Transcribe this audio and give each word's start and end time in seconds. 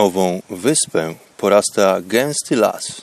Ową 0.00 0.42
wyspę 0.50 1.14
porasta 1.36 2.00
gęsty 2.00 2.56
las. 2.56 3.02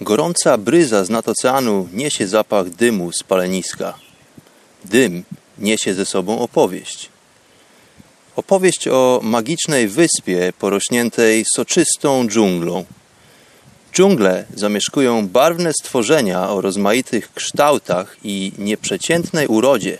Gorąca 0.00 0.58
bryza 0.58 1.04
z 1.04 1.10
nad 1.10 1.28
oceanu 1.28 1.88
niesie 1.92 2.26
zapach 2.26 2.70
dymu 2.70 3.12
z 3.12 3.22
paleniska. 3.22 3.94
Dym 4.84 5.24
niesie 5.58 5.94
ze 5.94 6.06
sobą 6.06 6.38
opowieść. 6.38 7.08
Opowieść 8.36 8.88
o 8.88 9.20
magicznej 9.22 9.88
wyspie 9.88 10.52
porośniętej 10.58 11.44
soczystą 11.54 12.28
dżunglą. 12.28 12.84
Dżungle 13.92 14.44
zamieszkują 14.54 15.28
barwne 15.28 15.72
stworzenia 15.72 16.50
o 16.50 16.60
rozmaitych 16.60 17.32
kształtach 17.32 18.16
i 18.24 18.52
nieprzeciętnej 18.58 19.46
urodzie. 19.46 19.98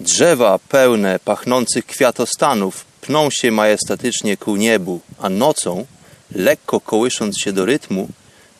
Drzewa 0.00 0.58
pełne 0.68 1.18
pachnących 1.18 1.86
kwiatostanów 1.86 2.95
pną 3.06 3.30
się 3.30 3.50
majestatycznie 3.50 4.36
ku 4.36 4.56
niebu, 4.56 5.00
a 5.18 5.28
nocą, 5.28 5.86
lekko 6.34 6.80
kołysząc 6.80 7.38
się 7.38 7.52
do 7.52 7.64
rytmu, 7.64 8.08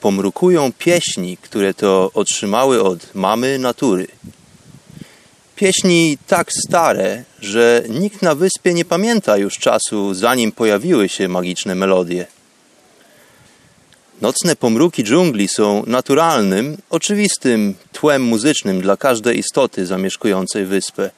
pomrukują 0.00 0.72
pieśni, 0.72 1.36
które 1.36 1.75
to 1.75 2.11
otrzymały 2.14 2.83
od 2.83 3.14
mamy 3.14 3.58
natury. 3.58 4.06
Pieśni 5.56 6.19
tak 6.27 6.53
stare, 6.53 7.25
że 7.41 7.83
nikt 7.88 8.22
na 8.22 8.34
wyspie 8.34 8.75
nie 8.75 8.84
pamięta 8.84 9.36
już 9.36 9.58
czasu, 9.58 10.14
zanim 10.14 10.53
pojawiły 10.53 11.08
się 11.08 11.28
magiczne 11.28 11.75
melodie. 11.75 12.27
Nocne 14.20 14.56
pomruki 14.56 15.05
dżungli 15.05 15.48
są 15.48 15.83
naturalnym, 15.86 16.77
oczywistym 16.91 17.75
tłem 17.92 18.22
muzycznym 18.22 18.81
dla 18.81 18.97
każdej 18.97 19.38
istoty 19.38 19.86
zamieszkującej 19.86 20.64
wyspę. 20.64 21.10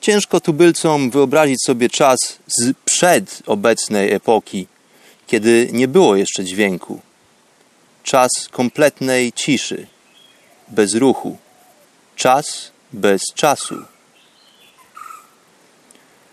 Ciężko 0.00 0.40
tubylcom 0.40 1.10
wyobrazić 1.10 1.62
sobie 1.64 1.88
czas 1.88 2.18
z 2.46 2.72
przed 2.84 3.42
obecnej 3.46 4.12
epoki, 4.12 4.66
kiedy 5.26 5.68
nie 5.72 5.88
było 5.88 6.16
jeszcze 6.16 6.44
dźwięku. 6.44 7.00
Czas 8.02 8.30
kompletnej 8.50 9.32
ciszy, 9.32 9.86
bez 10.68 10.94
ruchu. 10.94 11.36
Czas 12.16 12.70
bez 12.92 13.22
czasu. 13.34 13.74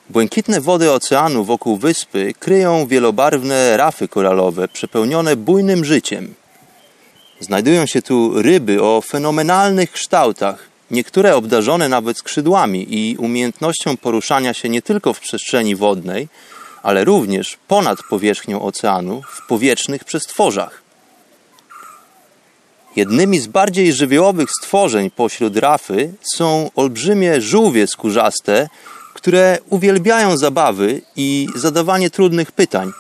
Błękitne 0.10 0.62
wody 0.62 0.92
oceanu 0.92 1.44
wokół 1.44 1.78
wyspy 1.78 2.34
kryją 2.40 2.88
wielobarwne 2.88 3.78
rafy 3.78 4.08
koralowe 4.08 4.68
przepełnione 4.68 5.36
bujnym 5.36 5.86
życiem. 5.86 6.34
Znajdują 7.40 7.86
się 7.86 8.02
tu 8.02 8.42
ryby 8.42 8.84
o 8.84 9.02
fenomenalnych 9.02 9.92
kształtach, 9.92 10.70
niektóre 10.92 11.36
obdarzone 11.36 11.90
nawet 11.90 12.18
skrzydłami 12.18 12.86
i 12.90 13.18
umiejętnością 13.18 13.98
poruszania 13.98 14.54
się 14.54 14.70
nie 14.70 14.82
tylko 14.82 15.14
w 15.14 15.20
przestrzeni 15.20 15.76
wodnej, 15.76 16.28
ale 16.84 17.04
również 17.04 17.58
ponad 17.68 18.00
powierzchnią 18.10 18.62
oceanu 18.62 19.22
w 19.32 19.48
powietrznych 19.48 20.04
przestworzach. 20.04 20.82
Jednymi 22.96 23.40
z 23.40 23.48
bardziej 23.48 23.94
żywiołowych 23.94 24.50
stworzeń 24.60 25.12
pośród 25.12 25.58
rafy 25.58 26.14
są 26.36 26.72
olbrzymie 26.76 27.42
żółwie 27.42 27.88
skórzaste, 27.88 28.70
które 29.14 29.58
uwielbiają 29.70 30.38
zabawy 30.38 31.02
i 31.16 31.48
zadawanie 31.56 32.10
trudnych 32.10 32.52
pytań, 32.52 32.92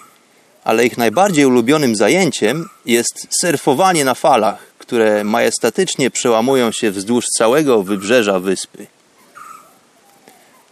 ale 0.63 0.85
ich 0.85 0.97
najbardziej 0.97 1.45
ulubionym 1.45 1.95
zajęciem 1.95 2.69
jest 2.85 3.27
surfowanie 3.41 4.05
na 4.05 4.13
falach, 4.13 4.74
które 4.85 5.23
majestatycznie 5.23 6.11
przełamują 6.11 6.71
się 6.71 6.91
wzdłuż 6.91 7.25
całego 7.37 7.83
wybrzeża 7.83 8.39
wyspy. 8.39 8.87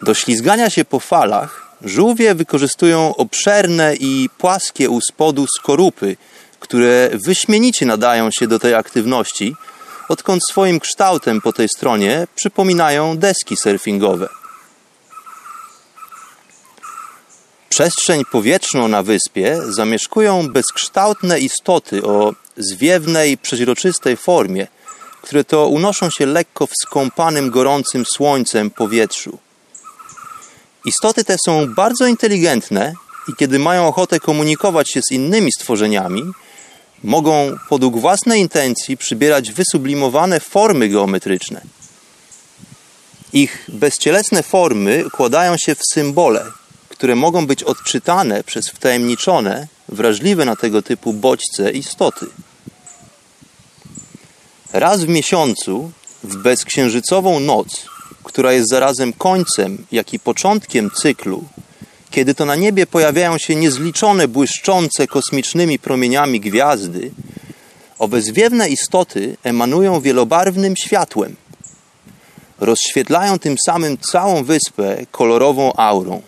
Do 0.01 0.13
ślizgania 0.13 0.69
się 0.69 0.85
po 0.85 0.99
falach 0.99 1.77
żółwie 1.81 2.35
wykorzystują 2.35 3.15
obszerne 3.15 3.95
i 3.95 4.29
płaskie 4.37 4.89
u 4.89 5.01
spodu 5.01 5.45
skorupy, 5.57 6.17
które 6.59 7.09
wyśmienicie 7.25 7.85
nadają 7.85 8.29
się 8.39 8.47
do 8.47 8.59
tej 8.59 8.73
aktywności, 8.73 9.55
odkąd 10.09 10.41
swoim 10.49 10.79
kształtem 10.79 11.41
po 11.41 11.53
tej 11.53 11.69
stronie 11.69 12.27
przypominają 12.35 13.17
deski 13.17 13.57
surfingowe. 13.57 14.29
Przestrzeń 17.69 18.23
powietrzną 18.31 18.87
na 18.87 19.03
wyspie 19.03 19.61
zamieszkują 19.69 20.47
bezkształtne 20.47 21.39
istoty 21.39 22.03
o 22.03 22.33
zwiewnej, 22.57 23.37
przeźroczystej 23.37 24.17
formie, 24.17 24.67
które 25.21 25.43
to 25.43 25.67
unoszą 25.67 26.09
się 26.09 26.25
lekko 26.25 26.67
w 26.67 26.73
skąpanym 26.81 27.49
gorącym 27.49 28.05
słońcem 28.05 28.69
powietrzu. 28.69 29.39
Istoty 30.85 31.23
te 31.23 31.35
są 31.45 31.73
bardzo 31.73 32.07
inteligentne 32.07 32.93
i 33.27 33.35
kiedy 33.35 33.59
mają 33.59 33.87
ochotę 33.87 34.19
komunikować 34.19 34.91
się 34.91 35.01
z 35.01 35.11
innymi 35.11 35.51
stworzeniami, 35.51 36.23
mogą 37.03 37.57
podług 37.69 37.99
własnej 37.99 38.41
intencji 38.41 38.97
przybierać 38.97 39.51
wysublimowane 39.51 40.39
formy 40.39 40.89
geometryczne. 40.89 41.61
Ich 43.33 43.65
bezcielesne 43.67 44.43
formy 44.43 45.03
układają 45.07 45.57
się 45.57 45.75
w 45.75 45.81
symbole, 45.93 46.45
które 46.89 47.15
mogą 47.15 47.47
być 47.47 47.63
odczytane 47.63 48.43
przez 48.43 48.69
wtajemniczone, 48.69 49.67
wrażliwe 49.89 50.45
na 50.45 50.55
tego 50.55 50.81
typu 50.81 51.13
bodźce 51.13 51.71
istoty. 51.71 52.25
Raz 54.73 55.03
w 55.03 55.07
miesiącu, 55.07 55.91
w 56.23 56.35
bezksiężycową 56.35 57.39
noc, 57.39 57.85
która 58.23 58.53
jest 58.53 58.69
zarazem 58.69 59.13
końcem, 59.13 59.85
jak 59.91 60.13
i 60.13 60.19
początkiem 60.19 60.91
cyklu, 60.91 61.43
kiedy 62.11 62.35
to 62.35 62.45
na 62.45 62.55
niebie 62.55 62.87
pojawiają 62.87 63.37
się 63.37 63.55
niezliczone 63.55 64.27
błyszczące 64.27 65.07
kosmicznymi 65.07 65.79
promieniami 65.79 66.39
gwiazdy, 66.39 67.11
owe 67.99 68.21
zwiewne 68.21 68.69
istoty 68.69 69.37
emanują 69.43 70.01
wielobarwnym 70.01 70.75
światłem. 70.75 71.35
Rozświetlają 72.59 73.39
tym 73.39 73.55
samym 73.65 73.97
całą 73.97 74.43
wyspę 74.43 75.05
kolorową 75.11 75.73
aurą. 75.73 76.21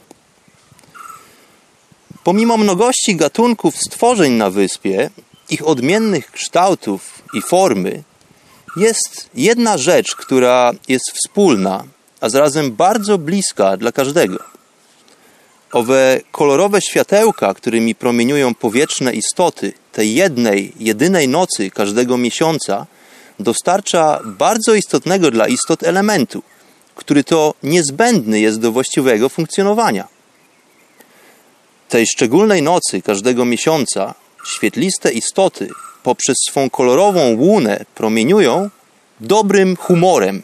Pomimo 2.25 2.57
mnogości 2.57 3.15
gatunków 3.15 3.77
stworzeń 3.77 4.33
na 4.33 4.49
wyspie, 4.49 5.09
ich 5.49 5.67
odmiennych 5.67 6.31
kształtów 6.31 7.23
i 7.33 7.41
formy, 7.41 8.03
jest 8.77 9.29
jedna 9.35 9.77
rzecz, 9.77 10.15
która 10.15 10.71
jest 10.87 11.11
wspólna, 11.11 11.83
a 12.21 12.29
zarazem 12.29 12.71
bardzo 12.71 13.17
bliska 13.17 13.77
dla 13.77 13.91
każdego. 13.91 14.37
Owe 15.71 16.21
kolorowe 16.31 16.81
światełka, 16.81 17.53
którymi 17.53 17.95
promieniują 17.95 18.55
powietrzne 18.55 19.13
istoty, 19.13 19.73
tej 19.91 20.15
jednej, 20.15 20.73
jedynej 20.79 21.27
nocy 21.27 21.71
każdego 21.71 22.17
miesiąca, 22.17 22.85
dostarcza 23.39 24.19
bardzo 24.25 24.75
istotnego 24.75 25.31
dla 25.31 25.47
istot 25.47 25.83
elementu, 25.83 26.43
który 26.95 27.23
to 27.23 27.53
niezbędny 27.63 28.39
jest 28.39 28.59
do 28.59 28.71
właściwego 28.71 29.29
funkcjonowania. 29.29 30.14
Tej 31.95 32.07
szczególnej 32.07 32.61
nocy 32.61 33.01
każdego 33.01 33.45
miesiąca 33.45 34.13
świetliste 34.45 35.11
istoty 35.11 35.69
poprzez 36.03 36.37
swą 36.49 36.69
kolorową 36.69 37.35
łunę 37.35 37.85
promieniują 37.95 38.69
dobrym 39.19 39.75
humorem. 39.75 40.43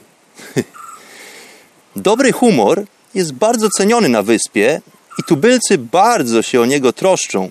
Dobry 1.96 2.32
humor 2.32 2.86
jest 3.14 3.34
bardzo 3.34 3.70
ceniony 3.70 4.10
na 4.10 4.24
wyspie 4.24 4.82
i 5.20 5.24
tubylcy 5.24 5.78
bardzo 5.78 6.42
się 6.42 6.62
o 6.62 6.66
niego 6.66 6.94
troszczą, 6.94 7.50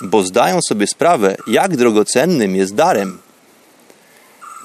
bo 0.00 0.22
zdają 0.22 0.58
sobie 0.68 0.86
sprawę, 0.86 1.36
jak 1.46 1.76
drogocennym 1.76 2.56
jest 2.56 2.74
darem. 2.74 3.18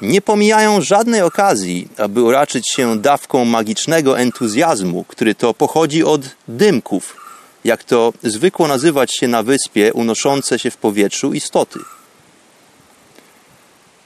Nie 0.02 0.22
pomijają 0.22 0.82
żadnej 0.82 1.22
okazji, 1.22 1.88
aby 1.98 2.22
uraczyć 2.22 2.72
się 2.72 3.00
dawką 3.00 3.46
magicznego 3.46 4.20
entuzjazmu, 4.20 5.04
który 5.04 5.36
to 5.36 5.54
pochodzi 5.54 6.04
od 6.04 6.22
dymków, 6.48 7.27
jak 7.68 7.84
to 7.84 8.14
zwykło 8.24 8.68
nazywać 8.68 9.16
się 9.20 9.28
na 9.28 9.44
wyspie 9.44 9.94
unoszące 9.94 10.60
się 10.60 10.72
w 10.72 10.78
powietrzu 10.78 11.34
istoty. 11.34 11.80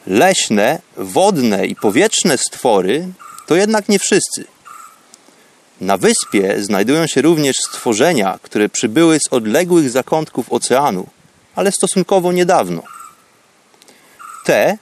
Leśne, 0.08 0.82
wodne 0.98 1.66
i 1.66 1.76
powietrzne 1.76 2.38
stwory 2.38 3.08
to 3.48 3.56
jednak 3.56 3.90
nie 3.90 4.00
wszyscy. 4.00 4.46
Na 5.82 5.98
wyspie 5.98 6.64
znajdują 6.64 7.08
się 7.08 7.22
również 7.22 7.58
stworzenia, 7.58 8.40
które 8.42 8.70
przybyły 8.70 9.20
z 9.20 9.34
odległych 9.34 9.90
zakątków 9.90 10.54
oceanu, 10.54 11.08
ale 11.56 11.72
stosunkowo 11.72 12.32
niedawno. 12.32 12.84
Te 14.46 14.78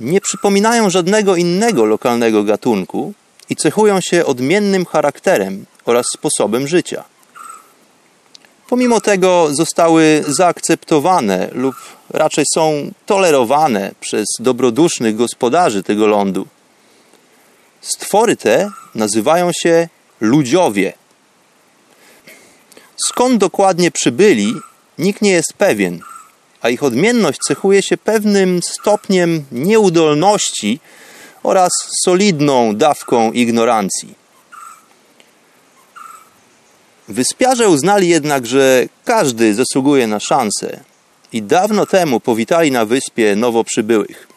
nie 0.00 0.20
przypominają 0.20 0.90
żadnego 0.90 1.36
innego 1.36 1.84
lokalnego 1.84 2.44
gatunku 2.44 3.12
i 3.50 3.56
cechują 3.56 4.00
się 4.00 4.26
odmiennym 4.26 4.84
charakterem 4.84 5.66
oraz 5.84 6.06
sposobem 6.14 6.68
życia. 6.68 7.04
Pomimo 8.68 9.00
tego 9.00 9.48
zostały 9.54 10.24
zaakceptowane 10.28 11.48
lub 11.52 11.74
raczej 12.10 12.44
są 12.54 12.90
tolerowane 13.06 13.92
przez 14.00 14.26
dobrodusznych 14.40 15.16
gospodarzy 15.16 15.82
tego 15.82 16.06
lądu. 16.06 16.46
Stwory 17.80 18.36
te 18.36 18.70
nazywają 18.94 19.50
się 19.62 19.88
ludziowie. 20.20 20.92
Skąd 22.96 23.40
dokładnie 23.40 23.90
przybyli, 23.90 24.54
nikt 24.98 25.22
nie 25.22 25.30
jest 25.30 25.52
pewien, 25.58 26.00
a 26.62 26.68
ich 26.68 26.82
odmienność 26.82 27.38
cechuje 27.38 27.82
się 27.82 27.96
pewnym 27.96 28.60
stopniem 28.62 29.44
nieudolności 29.52 30.80
oraz 31.42 31.72
solidną 32.04 32.76
dawką 32.76 33.32
ignorancji. 33.32 34.23
Wyspiarze 37.08 37.68
uznali 37.68 38.08
jednak, 38.08 38.46
że 38.46 38.86
każdy 39.04 39.54
zasługuje 39.54 40.06
na 40.06 40.20
szansę 40.20 40.80
i 41.32 41.42
dawno 41.42 41.86
temu 41.86 42.20
powitali 42.20 42.70
na 42.70 42.84
wyspie 42.84 43.36
nowo 43.36 43.64
przybyłych. 43.64 44.28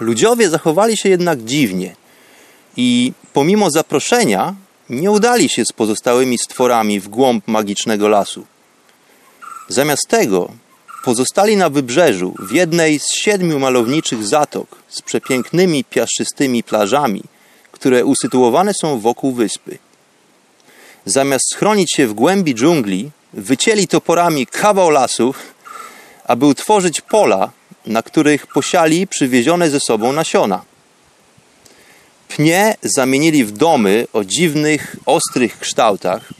Ludziowie 0.00 0.48
zachowali 0.48 0.96
się 0.96 1.08
jednak 1.08 1.44
dziwnie 1.44 1.96
i 2.76 3.12
pomimo 3.32 3.70
zaproszenia 3.70 4.54
nie 4.90 5.10
udali 5.10 5.48
się 5.48 5.64
z 5.64 5.72
pozostałymi 5.72 6.38
stworami 6.38 7.00
w 7.00 7.08
głąb 7.08 7.48
magicznego 7.48 8.08
lasu. 8.08 8.46
Zamiast 9.68 10.08
tego 10.08 10.50
pozostali 11.04 11.56
na 11.56 11.70
wybrzeżu 11.70 12.34
w 12.38 12.52
jednej 12.52 12.98
z 12.98 13.14
siedmiu 13.14 13.58
malowniczych 13.58 14.24
zatok 14.24 14.76
z 14.88 15.02
przepięknymi 15.02 15.84
piaszczystymi 15.84 16.62
plażami, 16.62 17.22
które 17.72 18.04
usytuowane 18.04 18.72
są 18.74 19.00
wokół 19.00 19.32
wyspy. 19.32 19.78
Zamiast 21.06 21.52
schronić 21.52 21.92
się 21.94 22.06
w 22.06 22.14
głębi 22.14 22.54
dżungli, 22.54 23.10
wycięli 23.32 23.88
toporami 23.88 24.46
kawał 24.46 24.90
lasu, 24.90 25.34
aby 26.24 26.46
utworzyć 26.46 27.00
pola, 27.00 27.50
na 27.86 28.02
których 28.02 28.46
posiali 28.46 29.06
przywiezione 29.06 29.70
ze 29.70 29.80
sobą 29.80 30.12
nasiona. 30.12 30.62
Pnie 32.28 32.74
zamienili 32.82 33.44
w 33.44 33.52
domy 33.52 34.06
o 34.12 34.24
dziwnych, 34.24 34.96
ostrych 35.06 35.58
kształtach, 35.58 36.32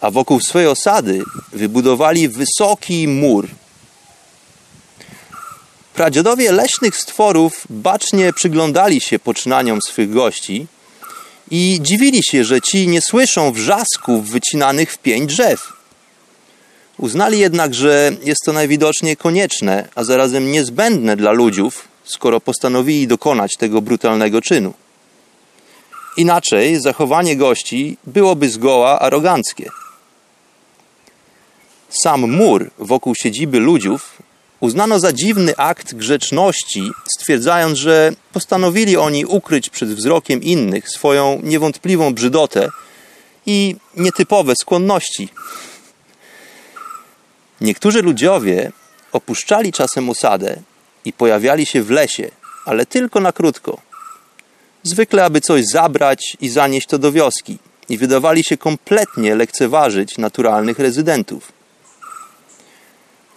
a 0.00 0.10
wokół 0.10 0.40
swojej 0.40 0.68
osady 0.68 1.22
wybudowali 1.52 2.28
wysoki 2.28 3.08
mur. 3.08 3.48
Pradziadowie 5.94 6.52
leśnych 6.52 6.96
stworów 6.96 7.64
bacznie 7.70 8.32
przyglądali 8.32 9.00
się 9.00 9.18
poczynaniom 9.18 9.82
swych 9.82 10.10
gości 10.10 10.66
i 11.54 11.78
dziwili 11.82 12.20
się, 12.30 12.44
że 12.44 12.60
ci 12.60 12.88
nie 12.88 13.00
słyszą 13.00 13.52
wrzasków 13.52 14.28
wycinanych 14.28 14.92
w 14.92 14.98
pień 14.98 15.26
drzew. 15.26 15.72
Uznali 16.98 17.38
jednak, 17.38 17.74
że 17.74 18.12
jest 18.24 18.40
to 18.44 18.52
najwidoczniej 18.52 19.16
konieczne, 19.16 19.88
a 19.94 20.04
zarazem 20.04 20.52
niezbędne 20.52 21.16
dla 21.16 21.32
ludziów, 21.32 21.88
skoro 22.04 22.40
postanowili 22.40 23.06
dokonać 23.06 23.56
tego 23.58 23.82
brutalnego 23.82 24.40
czynu. 24.40 24.74
Inaczej 26.16 26.80
zachowanie 26.80 27.36
gości 27.36 27.96
byłoby 28.04 28.48
zgoła 28.48 29.00
aroganckie. 29.00 29.70
Sam 31.88 32.30
mur 32.30 32.70
wokół 32.78 33.14
siedziby 33.14 33.60
ludziów 33.60 34.22
uznano 34.62 34.98
za 34.98 35.12
dziwny 35.12 35.56
akt 35.56 35.94
grzeczności, 35.94 36.90
stwierdzając, 37.18 37.78
że 37.78 38.12
postanowili 38.32 38.96
oni 38.96 39.26
ukryć 39.26 39.70
przed 39.70 39.94
wzrokiem 39.94 40.42
innych 40.42 40.88
swoją 40.88 41.40
niewątpliwą 41.42 42.14
brzydotę 42.14 42.68
i 43.46 43.76
nietypowe 43.96 44.56
skłonności. 44.56 45.28
Niektórzy 47.60 48.02
ludziowie 48.02 48.72
opuszczali 49.12 49.72
czasem 49.72 50.10
osadę 50.10 50.56
i 51.04 51.12
pojawiali 51.12 51.66
się 51.66 51.82
w 51.82 51.90
lesie, 51.90 52.30
ale 52.64 52.86
tylko 52.86 53.20
na 53.20 53.32
krótko. 53.32 53.80
Zwykle, 54.82 55.24
aby 55.24 55.40
coś 55.40 55.64
zabrać 55.72 56.36
i 56.40 56.48
zanieść 56.48 56.86
to 56.86 56.98
do 56.98 57.12
wioski, 57.12 57.58
i 57.88 57.98
wydawali 57.98 58.44
się 58.44 58.56
kompletnie 58.56 59.34
lekceważyć 59.34 60.18
naturalnych 60.18 60.78
rezydentów. 60.78 61.61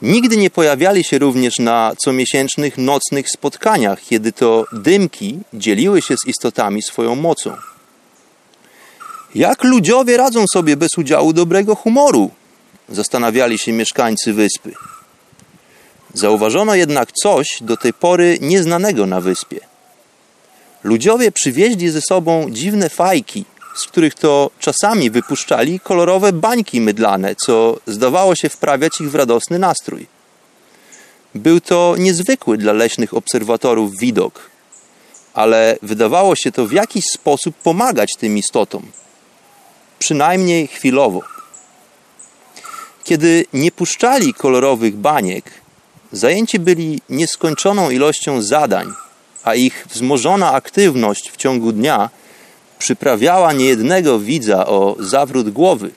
Nigdy 0.01 0.37
nie 0.37 0.49
pojawiali 0.49 1.03
się 1.03 1.19
również 1.19 1.59
na 1.59 1.91
comiesięcznych 1.97 2.77
nocnych 2.77 3.29
spotkaniach, 3.29 4.01
kiedy 4.01 4.31
to 4.31 4.65
dymki 4.71 5.39
dzieliły 5.53 6.01
się 6.01 6.15
z 6.17 6.27
istotami 6.27 6.81
swoją 6.81 7.15
mocą. 7.15 7.55
Jak 9.35 9.63
ludziowie 9.63 10.17
radzą 10.17 10.45
sobie 10.53 10.77
bez 10.77 10.97
udziału 10.97 11.33
dobrego 11.33 11.75
humoru? 11.75 12.31
Zastanawiali 12.89 13.57
się 13.57 13.73
mieszkańcy 13.73 14.33
wyspy. 14.33 14.73
Zauważono 16.13 16.75
jednak 16.75 17.11
coś 17.11 17.47
do 17.61 17.77
tej 17.77 17.93
pory 17.93 18.37
nieznanego 18.41 19.05
na 19.05 19.21
wyspie. 19.21 19.59
Ludziowie 20.83 21.31
przywieźli 21.31 21.89
ze 21.89 22.01
sobą 22.01 22.47
dziwne 22.49 22.89
fajki, 22.89 23.45
z 23.75 23.83
których 23.83 24.13
to 24.13 24.51
czasami 24.59 25.11
wypuszczali 25.11 25.79
kolorowe 25.79 26.33
bańki 26.33 26.81
mydlane, 26.81 27.35
co 27.35 27.77
zdawało 27.87 28.35
się 28.35 28.49
wprawiać 28.49 29.01
ich 29.01 29.11
w 29.11 29.15
radosny 29.15 29.59
nastrój. 29.59 30.07
Był 31.35 31.61
to 31.61 31.95
niezwykły 31.97 32.57
dla 32.57 32.73
leśnych 32.73 33.13
obserwatorów 33.13 33.97
widok, 33.97 34.49
ale 35.33 35.77
wydawało 35.81 36.35
się 36.35 36.51
to 36.51 36.65
w 36.65 36.71
jakiś 36.71 37.05
sposób 37.05 37.55
pomagać 37.55 38.09
tym 38.19 38.37
istotom, 38.37 38.91
przynajmniej 39.99 40.67
chwilowo. 40.67 41.21
Kiedy 43.03 43.45
nie 43.53 43.71
puszczali 43.71 44.33
kolorowych 44.33 44.95
baniek, 44.95 45.51
zajęci 46.11 46.59
byli 46.59 47.01
nieskończoną 47.09 47.89
ilością 47.89 48.41
zadań, 48.41 48.93
a 49.43 49.55
ich 49.55 49.87
wzmożona 49.89 50.51
aktywność 50.51 51.31
w 51.31 51.37
ciągu 51.37 51.71
dnia 51.71 52.09
przyprawiała 52.79 53.53
niejednego 53.53 54.19
widza 54.19 54.65
o 54.65 54.95
zawrót 54.99 55.49
głowy. 55.49 55.91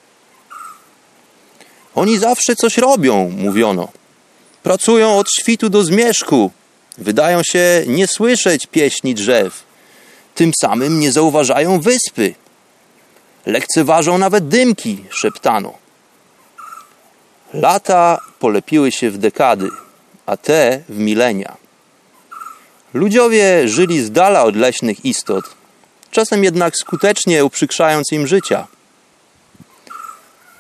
Oni 1.94 2.18
zawsze 2.18 2.56
coś 2.56 2.78
robią, 2.78 3.30
mówiono. 3.36 3.88
Pracują 4.62 5.18
od 5.18 5.26
świtu 5.40 5.70
do 5.70 5.84
zmierzchu. 5.84 6.50
Wydają 6.98 7.42
się 7.42 7.84
nie 7.86 8.06
słyszeć 8.06 8.66
pieśni 8.66 9.14
drzew. 9.14 9.62
Tym 10.34 10.52
samym 10.60 11.00
nie 11.00 11.12
zauważają 11.12 11.80
wyspy. 11.80 12.34
Lekceważą 13.46 14.18
nawet 14.18 14.48
dymki, 14.48 15.04
szeptano. 15.10 15.74
Lata 17.54 18.20
polepiły 18.38 18.92
się 18.92 19.10
w 19.10 19.18
dekady, 19.18 19.68
a 20.26 20.36
te 20.36 20.82
w 20.88 20.98
milenia. 20.98 21.56
Ludziowie 22.94 23.68
żyli 23.68 24.00
z 24.04 24.10
dala 24.10 24.44
od 24.44 24.56
leśnych 24.56 25.04
istot, 25.04 25.44
czasem 26.10 26.44
jednak 26.44 26.76
skutecznie 26.76 27.44
uprzykrzając 27.44 28.12
im 28.12 28.26
życia. 28.26 28.66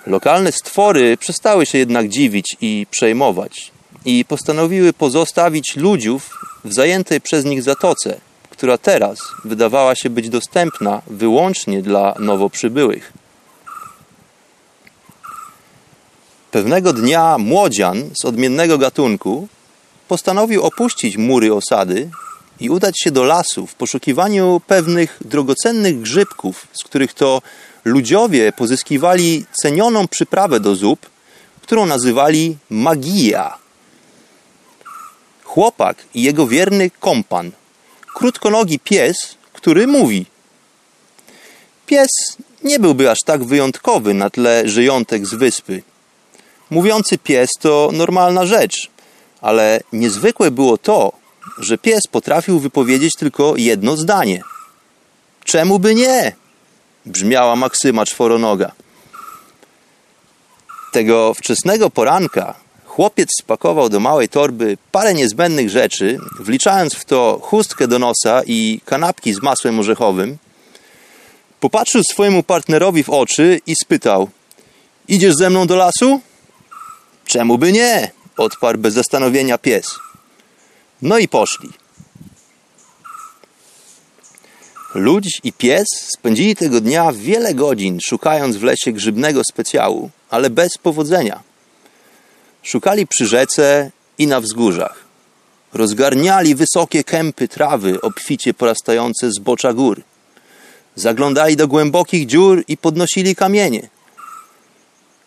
Lokalne 0.06 0.52
stwory 0.52 1.16
przestały 1.16 1.66
się 1.66 1.78
jednak 1.78 2.08
dziwić 2.08 2.56
i 2.60 2.86
przejmować 2.90 3.72
i 4.04 4.24
postanowiły 4.24 4.92
pozostawić 4.92 5.76
ludziów 5.76 6.38
w 6.64 6.72
zajętej 6.72 7.20
przez 7.20 7.44
nich 7.44 7.62
zatoce, 7.62 8.20
która 8.50 8.78
teraz 8.78 9.18
wydawała 9.44 9.94
się 9.94 10.10
być 10.10 10.28
dostępna 10.28 11.02
wyłącznie 11.06 11.82
dla 11.82 12.14
nowo 12.18 12.50
przybyłych. 12.50 13.12
Pewnego 16.50 16.92
dnia 16.92 17.38
młodzian 17.38 18.10
z 18.22 18.24
odmiennego 18.24 18.78
gatunku 18.78 19.48
postanowił 20.08 20.62
opuścić 20.62 21.16
mury 21.16 21.54
osady 21.54 22.10
i 22.60 22.70
udać 22.70 23.00
się 23.00 23.10
do 23.10 23.24
lasu 23.24 23.66
w 23.66 23.74
poszukiwaniu 23.74 24.60
pewnych 24.66 25.18
drogocennych 25.24 26.00
grzybków, 26.00 26.66
z 26.72 26.84
których 26.84 27.14
to 27.14 27.42
ludziowie 27.84 28.52
pozyskiwali 28.52 29.44
cenioną 29.62 30.08
przyprawę 30.08 30.60
do 30.60 30.74
zup, 30.74 31.06
którą 31.62 31.86
nazywali 31.86 32.56
magia. 32.70 33.58
Chłopak 35.44 36.04
i 36.14 36.22
jego 36.22 36.46
wierny 36.46 36.90
kompan, 36.90 37.50
krótkonogi 38.14 38.78
pies, 38.78 39.16
który 39.52 39.86
mówi. 39.86 40.26
Pies 41.86 42.10
nie 42.64 42.78
byłby 42.78 43.10
aż 43.10 43.18
tak 43.24 43.44
wyjątkowy 43.44 44.14
na 44.14 44.30
tle 44.30 44.68
żyjątek 44.68 45.26
z 45.26 45.34
wyspy. 45.34 45.82
Mówiący 46.70 47.18
pies 47.18 47.50
to 47.60 47.90
normalna 47.92 48.46
rzecz, 48.46 48.90
ale 49.40 49.80
niezwykłe 49.92 50.50
było 50.50 50.78
to, 50.78 51.12
że 51.58 51.78
pies 51.78 52.06
potrafił 52.06 52.60
wypowiedzieć 52.60 53.14
tylko 53.18 53.56
jedno 53.56 53.96
zdanie. 53.96 54.42
Czemu 55.44 55.78
by 55.78 55.94
nie? 55.94 56.32
brzmiała 57.06 57.56
Maksyma 57.56 58.06
czworonoga. 58.06 58.72
Tego 60.92 61.34
wczesnego 61.34 61.90
poranka 61.90 62.54
chłopiec 62.84 63.28
spakował 63.40 63.88
do 63.88 64.00
małej 64.00 64.28
torby 64.28 64.76
parę 64.92 65.14
niezbędnych 65.14 65.70
rzeczy, 65.70 66.18
wliczając 66.40 66.94
w 66.94 67.04
to 67.04 67.40
chustkę 67.42 67.88
do 67.88 67.98
nosa 67.98 68.42
i 68.46 68.80
kanapki 68.84 69.34
z 69.34 69.42
masłem 69.42 69.80
orzechowym. 69.80 70.36
Popatrzył 71.60 72.02
swojemu 72.12 72.42
partnerowi 72.42 73.04
w 73.04 73.10
oczy 73.10 73.60
i 73.66 73.74
spytał: 73.82 74.28
Idziesz 75.08 75.34
ze 75.34 75.50
mną 75.50 75.66
do 75.66 75.76
lasu? 75.76 76.20
Czemu 77.26 77.58
by 77.58 77.72
nie? 77.72 78.10
odparł 78.36 78.78
bez 78.78 78.94
zastanowienia 78.94 79.58
pies. 79.58 79.98
No 81.02 81.18
i 81.18 81.28
poszli. 81.28 81.70
Ludź 84.94 85.40
i 85.44 85.52
pies 85.52 85.86
spędzili 86.18 86.56
tego 86.56 86.80
dnia 86.80 87.12
wiele 87.12 87.54
godzin 87.54 88.00
szukając 88.00 88.56
w 88.56 88.62
lesie 88.62 88.92
grzybnego 88.92 89.42
specjału, 89.50 90.10
ale 90.30 90.50
bez 90.50 90.78
powodzenia. 90.82 91.42
Szukali 92.62 93.06
przy 93.06 93.26
rzece 93.26 93.90
i 94.18 94.26
na 94.26 94.40
wzgórzach. 94.40 95.04
Rozgarniali 95.72 96.54
wysokie 96.54 97.04
kępy 97.04 97.48
trawy 97.48 98.00
obficie 98.00 98.54
porastające 98.54 99.30
z 99.30 99.38
bocza 99.38 99.72
gór. 99.72 100.02
Zaglądali 100.96 101.56
do 101.56 101.68
głębokich 101.68 102.26
dziur 102.26 102.64
i 102.68 102.76
podnosili 102.76 103.36
kamienie. 103.36 103.88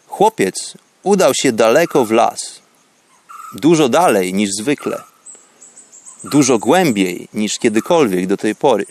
Chłopiec 0.08 0.74
udał 1.04 1.32
się 1.34 1.52
daleko 1.52 2.06
w 2.06 2.12
las. 2.12 2.62
Dużo 3.54 3.90
dalej 3.90 4.34
niż 4.34 4.50
zwykle. 4.60 5.11
Dużo 6.24 6.58
głębiej 6.60 7.28
niż 7.34 7.60
kiedykolwiek 7.60 8.28
do 8.28 8.38
tej 8.38 8.56
pory. 8.56 8.86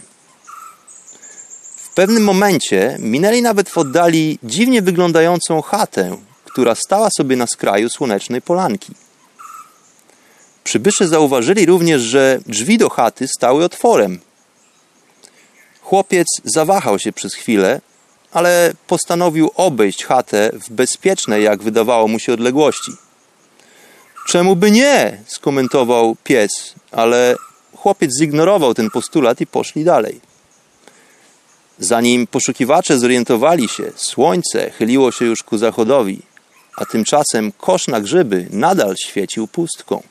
W 1.76 1.94
pewnym 1.94 2.24
momencie 2.24 2.96
minęli 2.98 3.42
nawet 3.42 3.68
w 3.68 3.78
oddali 3.78 4.38
dziwnie 4.42 4.82
wyglądającą 4.82 5.62
chatę, 5.62 6.16
która 6.44 6.74
stała 6.74 7.08
sobie 7.16 7.36
na 7.36 7.46
skraju 7.46 7.88
słonecznej 7.88 8.42
polanki. 8.42 8.94
Przybysze 10.64 11.08
zauważyli 11.08 11.66
również, 11.66 12.02
że 12.02 12.40
drzwi 12.46 12.78
do 12.78 12.90
chaty 12.90 13.28
stały 13.28 13.64
otworem. 13.64 14.20
Chłopiec 15.82 16.26
zawahał 16.44 16.98
się 16.98 17.12
przez 17.12 17.34
chwilę, 17.34 17.80
ale 18.32 18.72
postanowił 18.86 19.50
obejść 19.54 20.04
chatę 20.04 20.50
w 20.52 20.72
bezpiecznej, 20.72 21.44
jak 21.44 21.62
wydawało 21.62 22.08
mu 22.08 22.18
się, 22.18 22.32
odległości. 22.32 22.92
Czemu 24.26 24.56
by 24.56 24.70
nie? 24.70 25.18
skomentował 25.26 26.16
pies, 26.24 26.74
ale 26.92 27.36
chłopiec 27.76 28.10
zignorował 28.18 28.74
ten 28.74 28.90
postulat 28.90 29.40
i 29.40 29.46
poszli 29.46 29.84
dalej. 29.84 30.20
Zanim 31.78 32.26
poszukiwacze 32.26 32.98
zorientowali 32.98 33.68
się, 33.68 33.92
słońce 33.96 34.70
chyliło 34.70 35.12
się 35.12 35.24
już 35.24 35.42
ku 35.42 35.58
zachodowi, 35.58 36.22
a 36.76 36.84
tymczasem 36.84 37.52
kosz 37.52 37.88
na 37.88 38.00
grzyby 38.00 38.46
nadal 38.50 38.94
świecił 38.96 39.46
pustką. 39.46 40.02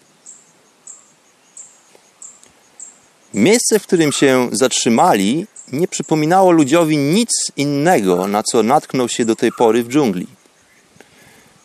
Miejsce, 3.33 3.79
w 3.79 3.83
którym 3.83 4.11
się 4.11 4.49
zatrzymali, 4.51 5.47
nie 5.71 5.87
przypominało 5.87 6.51
ludziowi 6.51 6.97
nic 6.97 7.29
innego, 7.57 8.27
na 8.27 8.43
co 8.43 8.63
natknął 8.63 9.09
się 9.09 9.25
do 9.25 9.35
tej 9.35 9.51
pory 9.51 9.83
w 9.83 9.87
dżungli. 9.87 10.27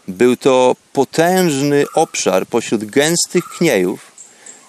Był 0.08 0.36
to 0.36 0.76
potężny 0.92 1.84
obszar 1.94 2.46
pośród 2.46 2.84
gęstych 2.84 3.44
kniejów, 3.48 4.13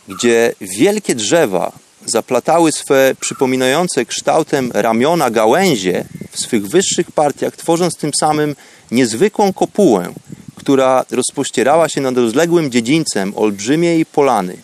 gdzie 0.07 0.53
wielkie 0.61 1.15
drzewa 1.15 1.71
zaplatały 2.05 2.71
swe 2.71 3.15
przypominające 3.19 4.05
kształtem 4.05 4.71
ramiona 4.73 5.29
gałęzie 5.29 6.05
w 6.31 6.39
swych 6.39 6.67
wyższych 6.67 7.11
partiach, 7.11 7.55
tworząc 7.55 7.95
tym 7.95 8.11
samym 8.19 8.55
niezwykłą 8.91 9.53
kopułę, 9.53 10.13
która 10.55 11.05
rozpościerała 11.11 11.89
się 11.89 12.01
nad 12.01 12.17
rozległym 12.17 12.71
dziedzińcem 12.71 13.33
olbrzymiej 13.35 14.05
polany. 14.05 14.57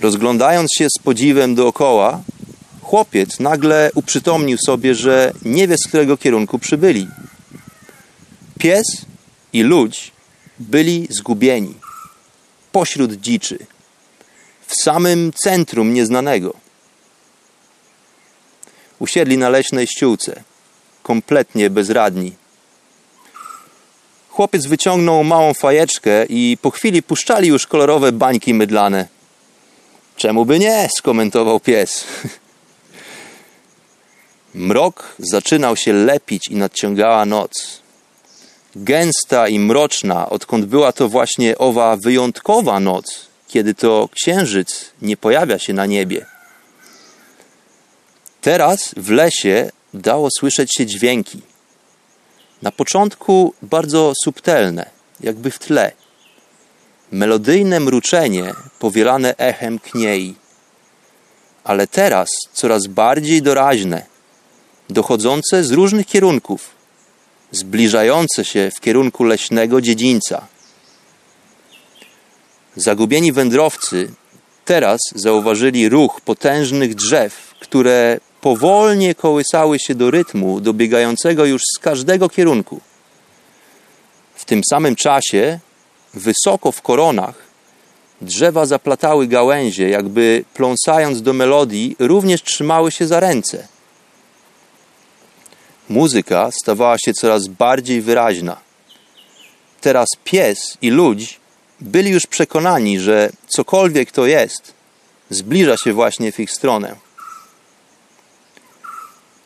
Rozglądając 0.00 0.70
się 0.78 0.88
z 0.98 1.02
podziwem 1.02 1.54
dookoła, 1.54 2.22
chłopiec 2.82 3.40
nagle 3.40 3.90
uprzytomnił 3.94 4.58
sobie, 4.58 4.94
że 4.94 5.32
nie 5.44 5.68
wie 5.68 5.76
z 5.78 5.88
którego 5.88 6.16
kierunku 6.16 6.58
przybyli. 6.58 7.08
Pies 8.58 8.86
i 9.52 9.62
ludź 9.62 10.12
byli 10.58 11.06
zgubieni 11.10 11.74
pośród 12.76 13.12
dziczy 13.12 13.58
w 14.66 14.74
samym 14.82 15.32
centrum 15.32 15.94
nieznanego. 15.94 16.54
Usiedli 18.98 19.38
na 19.38 19.48
leśnej 19.48 19.86
ściółce, 19.86 20.42
kompletnie 21.02 21.70
bezradni. 21.70 22.32
Chłopiec 24.28 24.66
wyciągnął 24.66 25.24
małą 25.24 25.54
fajeczkę 25.54 26.26
i 26.28 26.58
po 26.62 26.70
chwili 26.70 27.02
puszczali 27.02 27.48
już 27.48 27.66
kolorowe 27.66 28.12
bańki 28.12 28.54
mydlane. 28.54 29.08
Czemu 30.16 30.44
by 30.44 30.58
nie? 30.58 30.88
skomentował 30.98 31.60
pies. 31.60 32.04
Mrok 34.54 35.14
zaczynał 35.18 35.76
się 35.76 35.92
lepić 35.92 36.48
i 36.48 36.56
nadciągała 36.56 37.26
noc. 37.26 37.85
Gęsta 38.78 39.48
i 39.48 39.58
mroczna, 39.58 40.28
odkąd 40.28 40.66
była 40.66 40.92
to 40.92 41.08
właśnie 41.08 41.58
owa 41.58 41.96
wyjątkowa 41.96 42.80
noc, 42.80 43.26
kiedy 43.48 43.74
to 43.74 44.08
księżyc 44.12 44.90
nie 45.02 45.16
pojawia 45.16 45.58
się 45.58 45.72
na 45.72 45.86
niebie. 45.86 46.26
Teraz 48.40 48.94
w 48.96 49.10
lesie 49.10 49.70
dało 49.94 50.28
słyszeć 50.38 50.74
się 50.74 50.86
dźwięki. 50.86 51.42
Na 52.62 52.72
początku 52.72 53.54
bardzo 53.62 54.12
subtelne, 54.24 54.90
jakby 55.20 55.50
w 55.50 55.58
tle. 55.58 55.92
Melodyjne 57.12 57.80
mruczenie 57.80 58.54
powielane 58.78 59.36
echem 59.36 59.78
kniei. 59.78 60.34
Ale 61.64 61.86
teraz 61.86 62.28
coraz 62.52 62.86
bardziej 62.86 63.42
doraźne, 63.42 64.06
dochodzące 64.90 65.64
z 65.64 65.70
różnych 65.70 66.06
kierunków, 66.06 66.75
zbliżające 67.52 68.44
się 68.44 68.70
w 68.76 68.80
kierunku 68.80 69.24
leśnego 69.24 69.80
dziedzińca. 69.80 70.46
Zagubieni 72.76 73.32
wędrowcy 73.32 74.10
teraz 74.64 75.00
zauważyli 75.14 75.88
ruch 75.88 76.20
potężnych 76.20 76.94
drzew, 76.94 77.54
które 77.60 78.20
powolnie 78.40 79.14
kołysały 79.14 79.78
się 79.78 79.94
do 79.94 80.10
rytmu 80.10 80.60
dobiegającego 80.60 81.44
już 81.44 81.62
z 81.76 81.78
każdego 81.78 82.28
kierunku. 82.28 82.80
W 84.34 84.44
tym 84.44 84.60
samym 84.70 84.96
czasie, 84.96 85.58
wysoko 86.14 86.72
w 86.72 86.82
koronach, 86.82 87.34
drzewa 88.20 88.66
zaplatały 88.66 89.26
gałęzie, 89.26 89.88
jakby 89.88 90.44
pląsając 90.54 91.22
do 91.22 91.32
melodii, 91.32 91.96
również 91.98 92.42
trzymały 92.42 92.90
się 92.90 93.06
za 93.06 93.20
ręce. 93.20 93.68
Muzyka 95.88 96.50
stawała 96.62 96.98
się 96.98 97.12
coraz 97.14 97.48
bardziej 97.48 98.00
wyraźna. 98.02 98.56
Teraz 99.80 100.08
pies 100.24 100.78
i 100.82 100.90
ludź 100.90 101.40
byli 101.80 102.10
już 102.10 102.26
przekonani, 102.26 103.00
że 103.00 103.30
cokolwiek 103.48 104.12
to 104.12 104.26
jest, 104.26 104.74
zbliża 105.30 105.76
się 105.76 105.92
właśnie 105.92 106.32
w 106.32 106.40
ich 106.40 106.50
stronę. 106.50 106.96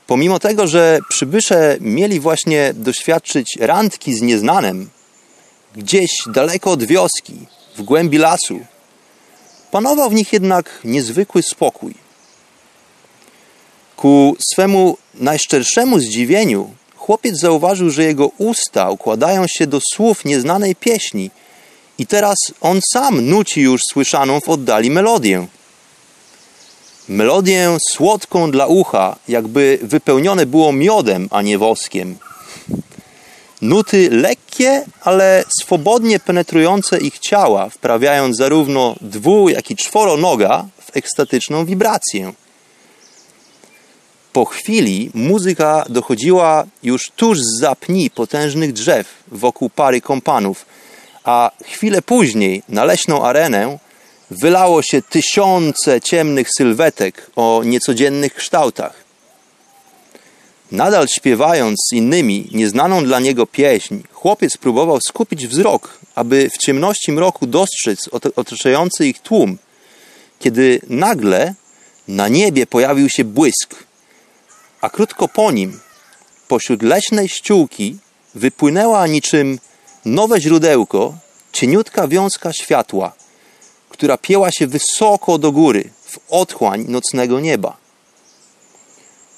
Pomimo 0.06 0.38
tego, 0.38 0.66
że 0.66 0.98
przybysze 1.08 1.76
mieli 1.80 2.20
właśnie 2.20 2.74
doświadczyć 2.74 3.58
randki 3.60 4.14
z 4.14 4.22
nieznanym, 4.22 4.90
gdzieś 5.76 6.10
daleko 6.26 6.70
od 6.70 6.84
wioski, 6.84 7.46
w 7.76 7.82
głębi 7.82 8.18
lasu, 8.18 8.60
panował 9.70 10.10
w 10.10 10.14
nich 10.14 10.32
jednak 10.32 10.80
niezwykły 10.84 11.42
spokój. 11.42 11.94
Ku 14.00 14.36
swemu 14.52 14.96
najszczerszemu 15.14 15.98
zdziwieniu, 15.98 16.70
chłopiec 16.96 17.40
zauważył, 17.40 17.90
że 17.90 18.04
jego 18.04 18.30
usta 18.38 18.90
układają 18.90 19.46
się 19.48 19.66
do 19.66 19.80
słów 19.92 20.24
nieznanej 20.24 20.76
pieśni 20.76 21.30
i 21.98 22.06
teraz 22.06 22.36
on 22.60 22.80
sam 22.92 23.26
nuci 23.26 23.60
już 23.60 23.80
słyszaną 23.92 24.40
w 24.40 24.48
oddali 24.48 24.90
melodię. 24.90 25.46
Melodię 27.08 27.76
słodką 27.90 28.50
dla 28.50 28.66
ucha, 28.66 29.16
jakby 29.28 29.78
wypełnione 29.82 30.46
było 30.46 30.72
miodem, 30.72 31.28
a 31.30 31.42
nie 31.42 31.58
woskiem. 31.58 32.16
Nuty 33.62 34.08
lekkie, 34.10 34.84
ale 35.00 35.44
swobodnie 35.60 36.20
penetrujące 36.20 36.98
ich 36.98 37.18
ciała, 37.18 37.68
wprawiając 37.68 38.36
zarówno 38.36 38.96
dwu, 39.00 39.48
jak 39.48 39.70
i 39.70 39.76
czworonoga 39.76 40.66
w 40.78 40.96
ekstatyczną 40.96 41.64
wibrację. 41.64 42.32
Po 44.32 44.44
chwili 44.44 45.10
muzyka 45.14 45.84
dochodziła 45.88 46.64
już 46.82 47.10
tuż 47.16 47.38
za 47.60 47.74
pni 47.74 48.10
potężnych 48.10 48.72
drzew 48.72 49.06
wokół 49.28 49.70
pary 49.70 50.00
kompanów, 50.00 50.66
a 51.24 51.50
chwilę 51.64 52.02
później 52.02 52.62
na 52.68 52.84
leśną 52.84 53.24
arenę 53.24 53.78
wylało 54.30 54.82
się 54.82 55.02
tysiące 55.02 56.00
ciemnych 56.00 56.48
sylwetek 56.56 57.30
o 57.36 57.62
niecodziennych 57.64 58.34
kształtach. 58.34 59.04
Nadal 60.72 61.08
śpiewając 61.08 61.78
z 61.90 61.92
innymi 61.92 62.48
nieznaną 62.52 63.04
dla 63.04 63.20
niego 63.20 63.46
pieśń, 63.46 63.98
chłopiec 64.12 64.56
próbował 64.56 64.98
skupić 65.08 65.46
wzrok, 65.46 65.98
aby 66.14 66.50
w 66.50 66.58
ciemności 66.58 67.12
mroku 67.12 67.46
dostrzec 67.46 68.08
otaczający 68.36 69.06
ich 69.06 69.18
tłum, 69.18 69.58
kiedy 70.40 70.80
nagle 70.88 71.54
na 72.08 72.28
niebie 72.28 72.66
pojawił 72.66 73.08
się 73.08 73.24
błysk, 73.24 73.89
a 74.80 74.90
krótko 74.90 75.28
po 75.28 75.52
nim, 75.52 75.80
pośród 76.48 76.82
leśnej 76.82 77.28
ściółki, 77.28 77.98
wypłynęła 78.34 79.06
niczym 79.06 79.58
nowe 80.04 80.40
źródełko 80.40 81.14
cieniutka 81.52 82.08
wiązka 82.08 82.52
światła, 82.52 83.12
która 83.88 84.18
pieła 84.18 84.50
się 84.50 84.66
wysoko 84.66 85.38
do 85.38 85.52
góry, 85.52 85.90
w 86.04 86.18
otchłań 86.28 86.84
nocnego 86.88 87.40
nieba. 87.40 87.76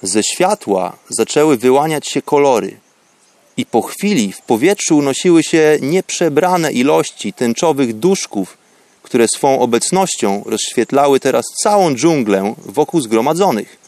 Ze 0.03 0.23
światła 0.23 0.97
zaczęły 1.09 1.57
wyłaniać 1.57 2.09
się 2.09 2.23
kolory, 2.23 2.81
i 3.57 3.67
po 3.67 3.83
chwili 3.83 4.33
w 4.33 4.41
powietrzu 4.41 4.97
unosiły 4.97 5.43
się 5.43 5.79
nieprzebrane 5.81 6.73
ilości 6.73 7.33
tęczowych 7.33 7.99
duszków, 7.99 8.59
które 9.03 9.27
swą 9.37 9.61
obecnością 9.61 10.43
rozświetlały 10.47 11.21
teraz 11.21 11.45
całą 11.63 11.95
dżunglę 11.95 12.55
wokół 12.59 13.01
zgromadzonych. 13.01 13.82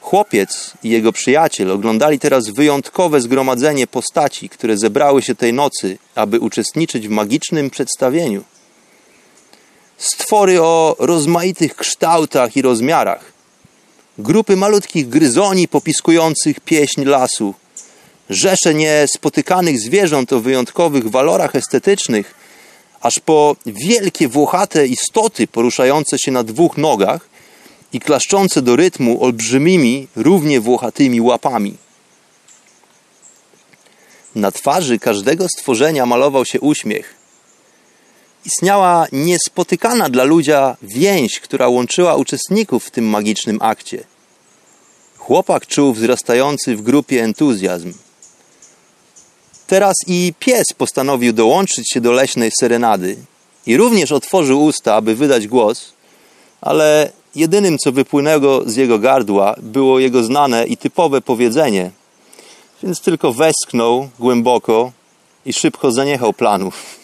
Chłopiec 0.00 0.74
i 0.82 0.90
jego 0.90 1.12
przyjaciel 1.12 1.70
oglądali 1.70 2.18
teraz 2.18 2.48
wyjątkowe 2.48 3.20
zgromadzenie 3.20 3.86
postaci, 3.86 4.48
które 4.48 4.78
zebrały 4.78 5.22
się 5.22 5.34
tej 5.34 5.52
nocy, 5.52 5.98
aby 6.14 6.40
uczestniczyć 6.40 7.08
w 7.08 7.10
magicznym 7.10 7.70
przedstawieniu. 7.70 8.44
Stwory 9.98 10.62
o 10.62 10.96
rozmaitych 10.98 11.76
kształtach 11.76 12.56
i 12.56 12.62
rozmiarach, 12.62 13.32
grupy 14.18 14.56
malutkich 14.56 15.08
gryzoni 15.08 15.68
popiskujących 15.68 16.60
pieśń 16.60 17.04
lasu, 17.04 17.54
rzesze 18.30 18.74
niespotykanych 18.74 19.80
zwierząt 19.80 20.32
o 20.32 20.40
wyjątkowych 20.40 21.10
walorach 21.10 21.56
estetycznych, 21.56 22.34
aż 23.00 23.18
po 23.18 23.56
wielkie 23.66 24.28
włochate 24.28 24.86
istoty 24.86 25.46
poruszające 25.46 26.18
się 26.18 26.32
na 26.32 26.42
dwóch 26.42 26.76
nogach 26.76 27.29
i 27.92 28.00
klaszczące 28.00 28.62
do 28.62 28.76
rytmu 28.76 29.24
olbrzymimi, 29.24 30.08
równie 30.16 30.60
włochatymi 30.60 31.20
łapami. 31.20 31.76
Na 34.34 34.50
twarzy 34.50 34.98
każdego 34.98 35.46
stworzenia 35.48 36.06
malował 36.06 36.44
się 36.44 36.60
uśmiech. 36.60 37.14
Istniała 38.46 39.06
niespotykana 39.12 40.08
dla 40.08 40.24
ludzia 40.24 40.76
więź, 40.82 41.40
która 41.40 41.68
łączyła 41.68 42.16
uczestników 42.16 42.84
w 42.84 42.90
tym 42.90 43.04
magicznym 43.04 43.58
akcie. 43.62 44.04
Chłopak 45.18 45.66
czuł 45.66 45.92
wzrastający 45.92 46.76
w 46.76 46.82
grupie 46.82 47.24
entuzjazm. 47.24 47.92
Teraz 49.66 49.96
i 50.06 50.34
pies 50.38 50.66
postanowił 50.78 51.32
dołączyć 51.32 51.92
się 51.92 52.00
do 52.00 52.12
leśnej 52.12 52.50
serenady 52.60 53.16
i 53.66 53.76
również 53.76 54.12
otworzył 54.12 54.64
usta, 54.64 54.94
aby 54.94 55.14
wydać 55.14 55.48
głos, 55.48 55.92
ale 56.60 57.12
jedynym, 57.34 57.78
co 57.78 57.92
wypłynęło 57.92 58.62
z 58.66 58.76
jego 58.76 58.98
gardła, 58.98 59.54
było 59.62 59.98
jego 59.98 60.24
znane 60.24 60.66
i 60.66 60.76
typowe 60.76 61.20
powiedzenie, 61.20 61.90
więc 62.82 63.00
tylko 63.00 63.32
westchnął 63.32 64.08
głęboko 64.18 64.92
i 65.46 65.52
szybko 65.52 65.92
zaniechał 65.92 66.32
planów. 66.32 67.00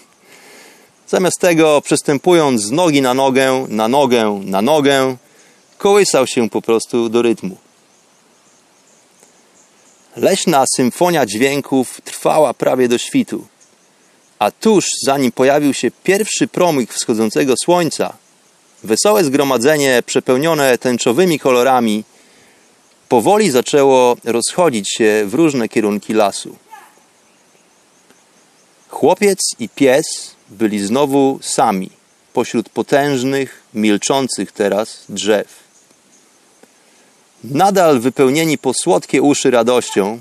Zamiast 1.09 1.41
tego, 1.41 1.81
przestępując 1.81 2.63
z 2.63 2.71
nogi 2.71 3.03
na 3.03 3.15
nogę, 3.15 3.67
na 3.69 3.89
nogę, 3.89 4.41
na 4.45 4.63
nogę, 4.63 5.17
kołysał 5.79 6.27
się 6.27 6.51
po 6.51 6.63
prostu 6.63 7.09
do 7.09 7.23
rytmu. 7.23 7.57
Leśna 10.17 10.65
symfonia 10.77 11.27
dźwięków 11.27 12.01
trwała 12.05 12.55
prawie 12.55 12.89
do 12.89 12.99
świtu, 12.99 13.47
a 14.39 14.51
tuż 14.51 14.85
zanim 15.07 15.33
pojawił 15.33 15.75
się 15.75 15.91
pierwszy 16.05 16.49
promyk 16.49 16.95
wschodzącego 16.95 17.55
słońca, 17.65 18.13
wesołe 18.87 19.25
zgromadzenie 19.25 20.03
przepełnione 20.07 20.79
tęczowymi 20.79 21.39
kolorami 21.39 22.05
powoli 23.09 23.51
zaczęło 23.51 24.17
rozchodzić 24.25 24.93
się 24.93 25.25
w 25.27 25.35
różne 25.35 25.69
kierunki 25.69 26.13
lasu. 26.13 26.57
Chłopiec 28.89 29.39
i 29.59 29.69
pies 29.69 30.07
byli 30.49 30.87
znowu 30.87 31.39
sami 31.43 31.91
pośród 32.33 32.69
potężnych, 32.69 33.63
milczących 33.75 34.53
teraz 34.53 35.05
drzew 35.09 35.67
nadal 37.45 38.01
wypełnieni 38.01 38.59
po 38.59 38.75
słodkie 38.75 39.23
uszy 39.23 39.51
radością, 39.51 40.19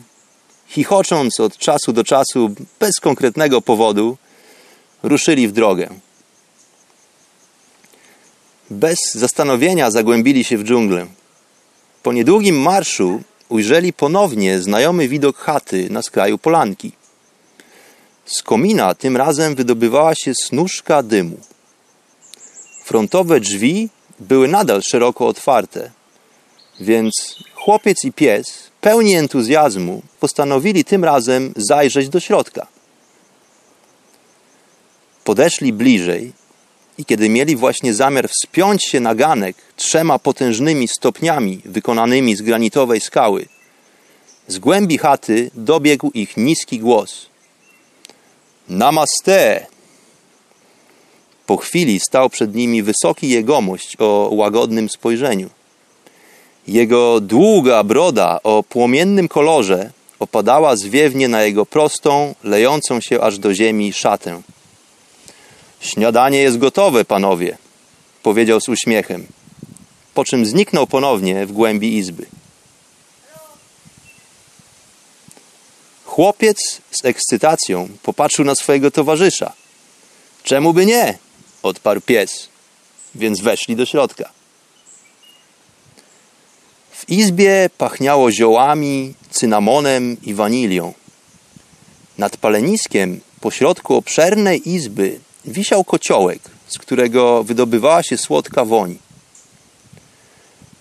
chichocząc 0.68 1.40
od 1.40 1.58
czasu 1.58 1.94
do 1.94 2.04
czasu 2.04 2.52
bez 2.80 3.00
konkretnego 3.00 3.62
powodu, 3.62 4.18
ruszyli 5.04 5.48
w 5.48 5.52
drogę. 5.52 5.90
Bez 8.70 8.98
zastanowienia 9.14 9.92
zagłębili 9.92 10.44
się 10.44 10.58
w 10.58 10.64
dżunglę. 10.64 11.08
Po 12.04 12.14
niedługim 12.14 12.62
marszu 12.62 13.22
ujrzeli 13.50 13.94
ponownie 13.94 14.60
znajomy 14.60 15.08
widok 15.08 15.38
chaty 15.38 15.88
na 15.90 16.02
skraju 16.02 16.38
polanki. 16.38 16.92
Z 18.26 18.42
komina 18.42 18.96
tym 18.96 19.18
razem 19.18 19.56
wydobywała 19.56 20.16
się 20.16 20.34
snużka 20.44 21.04
dymu. 21.04 21.38
Frontowe 22.84 23.40
drzwi 23.40 23.90
były 24.20 24.48
nadal 24.48 24.82
szeroko 24.82 25.28
otwarte– 25.28 25.92
więc 26.80 27.36
chłopiec 27.54 28.04
i 28.04 28.14
pies, 28.14 28.72
pełni 28.82 29.16
entuzjazmu, 29.16 30.02
postanowili 30.20 30.86
tym 30.86 31.04
razem 31.04 31.54
zajrzeć 31.56 32.10
do 32.10 32.20
środka. 32.20 32.68
Podeszli 35.24 35.74
bliżej 35.74 36.34
i 36.98 37.06
kiedy 37.06 37.30
mieli 37.30 37.56
właśnie 37.56 37.94
zamiar 37.94 38.30
wspiąć 38.30 38.86
się 38.86 39.00
na 39.00 39.16
ganek 39.16 39.56
trzema 39.76 40.20
potężnymi 40.20 40.88
stopniami 40.88 41.62
wykonanymi 41.66 42.36
z 42.36 42.42
granitowej 42.42 43.02
skały, 43.02 43.46
z 44.48 44.60
głębi 44.60 44.98
chaty 44.98 45.52
dobiegł 45.54 46.12
ich 46.14 46.38
niski 46.38 46.80
głos. 46.80 47.26
Namaste! 48.70 49.66
Po 51.46 51.58
chwili 51.58 52.00
stał 52.00 52.30
przed 52.30 52.56
nimi 52.56 52.84
wysoki 52.84 53.30
jegomość 53.30 53.96
o 54.00 54.30
łagodnym 54.32 54.90
spojrzeniu. 54.90 55.50
Jego 56.68 57.22
długa 57.22 57.84
broda 57.84 58.40
o 58.44 58.64
płomiennym 58.64 59.28
kolorze 59.28 59.92
opadała 60.20 60.76
zwiewnie 60.76 61.28
na 61.28 61.44
jego 61.44 61.66
prostą, 61.66 62.36
lejącą 62.44 63.02
się 63.02 63.22
aż 63.22 63.40
do 63.40 63.54
ziemi 63.54 63.94
szatę. 63.94 64.42
Śniadanie 65.86 66.38
jest 66.38 66.58
gotowe, 66.58 67.06
panowie, 67.06 67.58
powiedział 68.24 68.62
z 68.62 68.70
uśmiechem, 68.70 69.28
po 70.14 70.26
czym 70.26 70.46
zniknął 70.46 70.88
ponownie 70.88 71.46
w 71.46 71.52
głębi 71.52 71.98
izby. 71.98 72.26
Chłopiec 76.06 76.58
z 76.92 77.06
ekscytacją 77.06 77.90
popatrzył 78.04 78.46
na 78.46 78.56
swojego 78.56 78.92
towarzysza. 78.92 79.54
Czemu 80.44 80.74
by 80.74 80.86
nie? 80.86 81.18
odparł 81.64 82.02
pies, 82.02 82.50
więc 83.16 83.42
weszli 83.42 83.76
do 83.76 83.86
środka. 83.86 84.30
W 86.92 87.10
izbie 87.10 87.70
pachniało 87.78 88.32
ziołami, 88.32 89.14
cynamonem 89.32 90.18
i 90.24 90.34
wanilią. 90.34 90.94
Nad 92.18 92.38
paleniskiem, 92.38 93.20
pośrodku 93.42 93.96
obszernej 93.96 94.70
izby, 94.70 95.20
wisiał 95.48 95.84
kociołek, 95.84 96.40
z 96.68 96.78
którego 96.78 97.44
wydobywała 97.44 98.04
się 98.04 98.18
słodka 98.18 98.66
woń. 98.66 98.98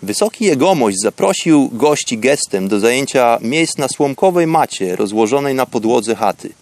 Wysoki 0.02 0.44
jegomość 0.44 0.96
zaprosił 1.02 1.68
gości 1.72 2.18
gestem 2.18 2.68
do 2.68 2.80
zajęcia 2.80 3.38
miejsc 3.40 3.78
na 3.78 3.88
słomkowej 3.88 4.46
macie 4.46 4.96
rozłożonej 4.96 5.54
na 5.54 5.66
podłodze 5.66 6.14
chaty. 6.14 6.52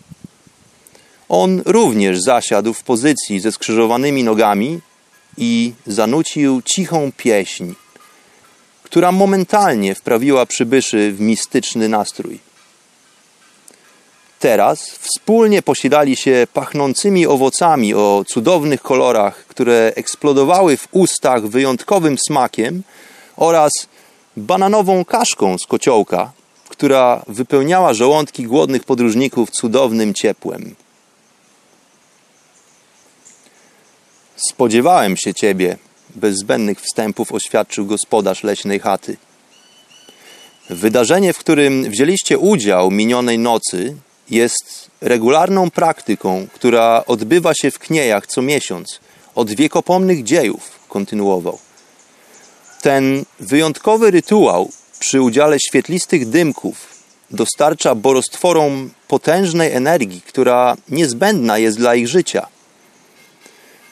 On 1.29 1.63
również 1.67 2.21
zasiadł 2.21 2.73
w 2.73 2.83
pozycji 2.83 3.41
ze 3.41 3.53
skrzyżowanymi 3.53 4.25
nogami 4.25 4.81
i 5.39 5.73
zanucił 5.87 6.63
cichą 6.63 7.13
pieśń, 7.17 7.73
która 8.83 9.13
momentalnie 9.13 9.95
wprawiła 9.95 10.47
przybyszy 10.47 11.13
w 11.13 11.21
mistyczny 11.21 11.89
nastrój. 11.89 12.39
Teraz 14.43 14.91
wspólnie 14.91 15.63
posilali 15.63 16.17
się 16.17 16.47
pachnącymi 16.53 17.27
owocami 17.27 17.95
o 17.95 18.25
cudownych 18.29 18.83
kolorach, 18.83 19.47
które 19.47 19.93
eksplodowały 19.97 20.77
w 20.77 20.89
ustach 20.93 21.47
wyjątkowym 21.47 22.19
smakiem 22.29 22.83
oraz 23.37 23.73
bananową 24.37 25.05
kaszką 25.05 25.59
z 25.59 25.67
kociołka, 25.67 26.33
która 26.69 27.23
wypełniała 27.29 27.95
żołądki 27.95 28.45
głodnych 28.45 28.85
podróżników 28.85 29.51
cudownym 29.51 30.15
ciepłem. 30.15 30.75
Spodziewałem 34.37 35.17
się 35.17 35.35
ciebie, 35.35 35.77
bez 36.15 36.37
zbędnych 36.37 36.81
wstępów 36.81 37.33
oświadczył 37.33 37.87
gospodarz 37.87 38.45
leśnej 38.45 38.81
chaty. 38.81 39.17
Wydarzenie, 40.71 41.33
w 41.33 41.39
którym 41.39 41.91
wzięliście 41.91 42.39
udział 42.39 42.91
minionej 42.91 43.39
nocy, 43.39 43.97
jest 44.31 44.91
regularną 45.01 45.71
praktyką, 45.71 46.47
która 46.55 47.05
odbywa 47.07 47.55
się 47.55 47.71
w 47.71 47.79
Kniejach 47.79 48.27
co 48.27 48.43
miesiąc, 48.43 49.01
od 49.35 49.51
wiekopomnych 49.51 50.23
dziejów, 50.23 50.71
kontynuował. 50.89 51.59
Ten 52.83 53.25
wyjątkowy 53.41 54.11
rytuał 54.11 54.71
przy 54.99 55.23
udziale 55.23 55.61
świetlistych 55.61 56.29
dymków 56.29 56.93
dostarcza 57.31 57.95
borostworom 57.95 58.91
potężnej 59.09 59.73
energii, 59.73 60.21
która 60.21 60.77
niezbędna 60.89 61.59
jest 61.59 61.79
dla 61.79 61.95
ich 61.95 62.09
życia. 62.09 62.47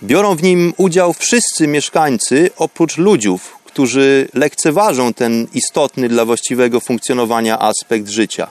Biorą 0.02 0.36
w 0.36 0.42
nim 0.42 0.74
udział 0.76 1.12
wszyscy 1.12 1.66
mieszkańcy 1.66 2.50
oprócz 2.56 2.96
ludziów, 2.96 3.58
którzy 3.64 4.28
lekceważą 4.34 5.14
ten 5.14 5.46
istotny 5.54 6.08
dla 6.08 6.24
właściwego 6.24 6.80
funkcjonowania 6.80 7.58
aspekt 7.58 8.08
życia. 8.08 8.50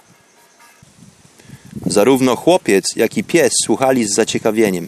Zarówno 1.86 2.36
chłopiec, 2.36 2.95
jak 2.95 3.17
i 3.17 3.23
pies 3.23 3.53
słuchali 3.65 4.05
z 4.05 4.15
zaciekawieniem. 4.15 4.88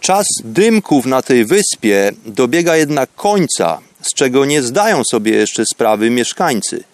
Czas 0.00 0.26
dymków 0.44 1.06
na 1.06 1.22
tej 1.22 1.44
wyspie 1.44 2.12
dobiega 2.26 2.76
jednak 2.76 3.14
końca, 3.14 3.80
z 4.02 4.14
czego 4.14 4.44
nie 4.44 4.62
zdają 4.62 5.02
sobie 5.10 5.32
jeszcze 5.32 5.66
sprawy 5.66 6.10
mieszkańcy. 6.10 6.84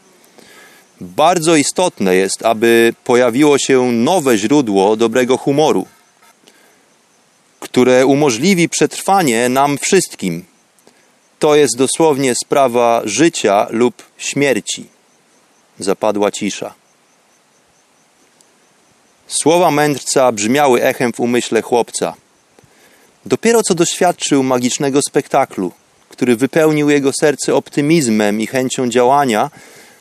Bardzo 1.00 1.56
istotne 1.56 2.16
jest, 2.16 2.46
aby 2.46 2.94
pojawiło 3.04 3.58
się 3.58 3.92
nowe 3.92 4.38
źródło 4.38 4.96
dobrego 4.96 5.36
humoru, 5.36 5.86
które 7.60 8.06
umożliwi 8.06 8.68
przetrwanie 8.68 9.48
nam 9.48 9.78
wszystkim. 9.78 10.44
To 11.38 11.54
jest 11.54 11.76
dosłownie 11.76 12.34
sprawa 12.34 13.02
życia 13.04 13.66
lub 13.70 14.02
śmierci. 14.18 14.86
Zapadła 15.78 16.30
cisza. 16.30 16.74
Słowa 19.26 19.70
mędrca 19.70 20.32
brzmiały 20.32 20.82
echem 20.82 21.12
w 21.12 21.20
umyśle 21.20 21.62
chłopca. 21.62 22.14
Dopiero 23.26 23.62
co 23.62 23.74
doświadczył 23.74 24.42
magicznego 24.42 25.00
spektaklu, 25.08 25.72
który 26.08 26.36
wypełnił 26.36 26.90
jego 26.90 27.12
serce 27.20 27.54
optymizmem 27.54 28.40
i 28.40 28.46
chęcią 28.46 28.88
działania, 28.88 29.50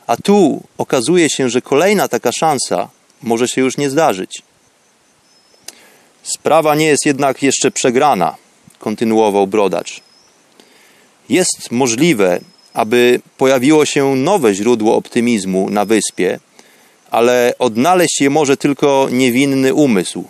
a 0.06 0.16
tu 0.16 0.62
okazuje 0.78 1.30
się, 1.30 1.50
że 1.50 1.62
kolejna 1.62 2.08
taka 2.08 2.32
szansa 2.32 2.88
może 3.22 3.48
się 3.48 3.60
już 3.60 3.76
nie 3.76 3.90
zdarzyć. 3.90 4.42
Sprawa 6.22 6.74
nie 6.74 6.86
jest 6.86 7.06
jednak 7.06 7.42
jeszcze 7.42 7.70
przegrana, 7.70 8.36
kontynuował 8.78 9.46
brodacz. 9.46 10.00
Jest 11.28 11.70
możliwe, 11.70 12.40
aby 12.74 13.20
pojawiło 13.38 13.84
się 13.84 14.16
nowe 14.16 14.54
źródło 14.54 14.96
optymizmu 14.96 15.70
na 15.70 15.84
wyspie, 15.84 16.38
ale 17.10 17.54
odnaleźć 17.58 18.20
je 18.20 18.30
może 18.30 18.56
tylko 18.56 19.08
niewinny 19.12 19.74
umysł. 19.74 20.24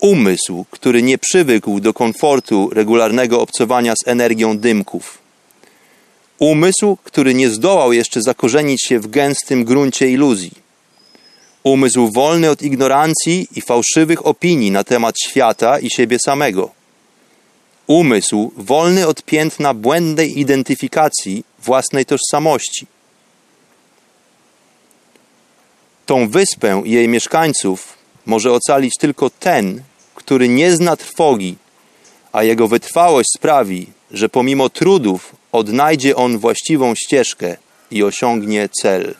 Umysł, 0.00 0.64
który 0.70 1.02
nie 1.02 1.18
przywykł 1.18 1.80
do 1.80 1.92
komfortu 1.92 2.70
regularnego 2.72 3.40
obcowania 3.40 3.94
z 3.96 4.08
energią 4.08 4.58
dymków. 4.58 5.18
Umysł, 6.38 6.96
który 7.04 7.34
nie 7.34 7.50
zdołał 7.50 7.92
jeszcze 7.92 8.22
zakorzenić 8.22 8.86
się 8.86 9.00
w 9.00 9.06
gęstym 9.06 9.64
gruncie 9.64 10.10
iluzji. 10.10 10.52
Umysł 11.62 12.10
wolny 12.14 12.50
od 12.50 12.62
ignorancji 12.62 13.48
i 13.56 13.60
fałszywych 13.60 14.26
opinii 14.26 14.70
na 14.70 14.84
temat 14.84 15.14
świata 15.24 15.78
i 15.78 15.90
siebie 15.90 16.18
samego. 16.24 16.70
Umysł 17.86 18.52
wolny 18.56 19.06
od 19.06 19.22
piętna 19.22 19.74
błędnej 19.74 20.40
identyfikacji 20.40 21.44
własnej 21.58 22.06
tożsamości 22.06 22.86
Tą 26.10 26.28
wyspę 26.28 26.82
i 26.84 26.90
jej 26.90 27.08
mieszkańców 27.08 27.98
może 28.26 28.52
ocalić 28.52 28.94
tylko 29.00 29.30
ten, 29.30 29.82
który 30.14 30.48
nie 30.48 30.72
zna 30.72 30.96
trwogi, 30.96 31.56
a 32.32 32.42
jego 32.42 32.68
wytrwałość 32.68 33.28
sprawi, 33.36 33.86
że 34.10 34.28
pomimo 34.28 34.68
trudów 34.68 35.36
odnajdzie 35.52 36.16
on 36.16 36.38
właściwą 36.38 36.94
ścieżkę 36.94 37.56
i 37.90 38.02
osiągnie 38.02 38.68
cel. 38.82 39.14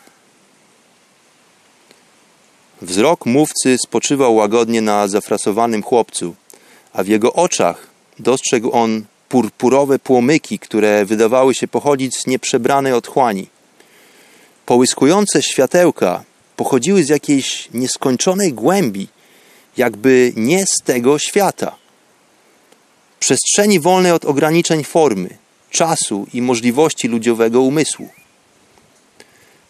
Wzrok 2.82 3.26
mówcy 3.26 3.76
spoczywał 3.84 4.34
łagodnie 4.34 4.80
na 4.80 5.08
zafrasowanym 5.08 5.82
chłopcu, 5.82 6.34
a 6.92 7.02
w 7.02 7.08
jego 7.08 7.32
oczach 7.32 7.86
dostrzegł 8.18 8.72
on 8.72 9.04
purpurowe 9.28 9.98
płomyki, 9.98 10.58
które 10.58 11.04
wydawały 11.04 11.54
się 11.54 11.68
pochodzić 11.68 12.16
z 12.16 12.26
nieprzebranej 12.26 12.92
otchłani. 12.92 13.46
Połyskujące 14.66 15.42
światełka 15.42 16.29
pochodziły 16.60 17.04
z 17.04 17.08
jakiejś 17.08 17.68
nieskończonej 17.74 18.52
głębi, 18.52 19.08
jakby 19.76 20.32
nie 20.36 20.66
z 20.66 20.84
tego 20.84 21.18
świata. 21.18 21.76
Przestrzeni 23.20 23.80
wolnej 23.80 24.12
od 24.12 24.24
ograniczeń 24.24 24.84
formy, 24.84 25.38
czasu 25.70 26.26
i 26.34 26.42
możliwości 26.42 27.08
ludziowego 27.08 27.62
umysłu. 27.62 28.08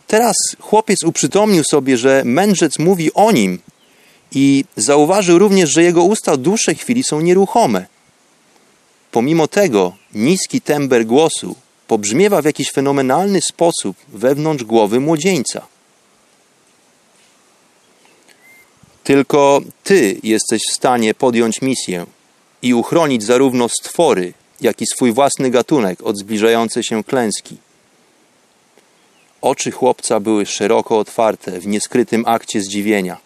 Teraz 0.06 0.36
chłopiec 0.60 1.04
uprzytomnił 1.04 1.64
sobie, 1.64 1.96
że 1.96 2.22
mędrzec 2.24 2.78
mówi 2.78 3.12
o 3.14 3.32
nim 3.32 3.58
i 4.32 4.64
zauważył 4.76 5.38
również, 5.38 5.70
że 5.70 5.82
jego 5.82 6.02
usta 6.02 6.32
od 6.32 6.42
dłuższej 6.42 6.74
chwili 6.74 7.02
są 7.02 7.20
nieruchome. 7.20 7.86
Pomimo 9.10 9.48
tego 9.48 9.96
niski 10.14 10.60
tember 10.60 11.06
głosu 11.06 11.56
pobrzmiewa 11.86 12.42
w 12.42 12.44
jakiś 12.44 12.70
fenomenalny 12.72 13.40
sposób 13.42 13.96
wewnątrz 14.08 14.64
głowy 14.64 15.00
młodzieńca. 15.00 15.66
Tylko 19.10 19.60
Ty 19.84 20.16
jesteś 20.22 20.62
w 20.70 20.74
stanie 20.74 21.14
podjąć 21.14 21.62
misję 21.62 22.06
i 22.62 22.74
uchronić 22.74 23.22
zarówno 23.22 23.68
stwory, 23.68 24.32
jak 24.60 24.82
i 24.82 24.86
swój 24.86 25.12
własny 25.12 25.50
gatunek 25.50 26.02
od 26.02 26.18
zbliżającej 26.18 26.82
się 26.84 27.04
klęski. 27.04 27.56
Oczy 29.40 29.70
chłopca 29.70 30.20
były 30.20 30.46
szeroko 30.46 30.98
otwarte 30.98 31.60
w 31.60 31.66
nieskrytym 31.66 32.24
akcie 32.26 32.60
zdziwienia. 32.60 33.16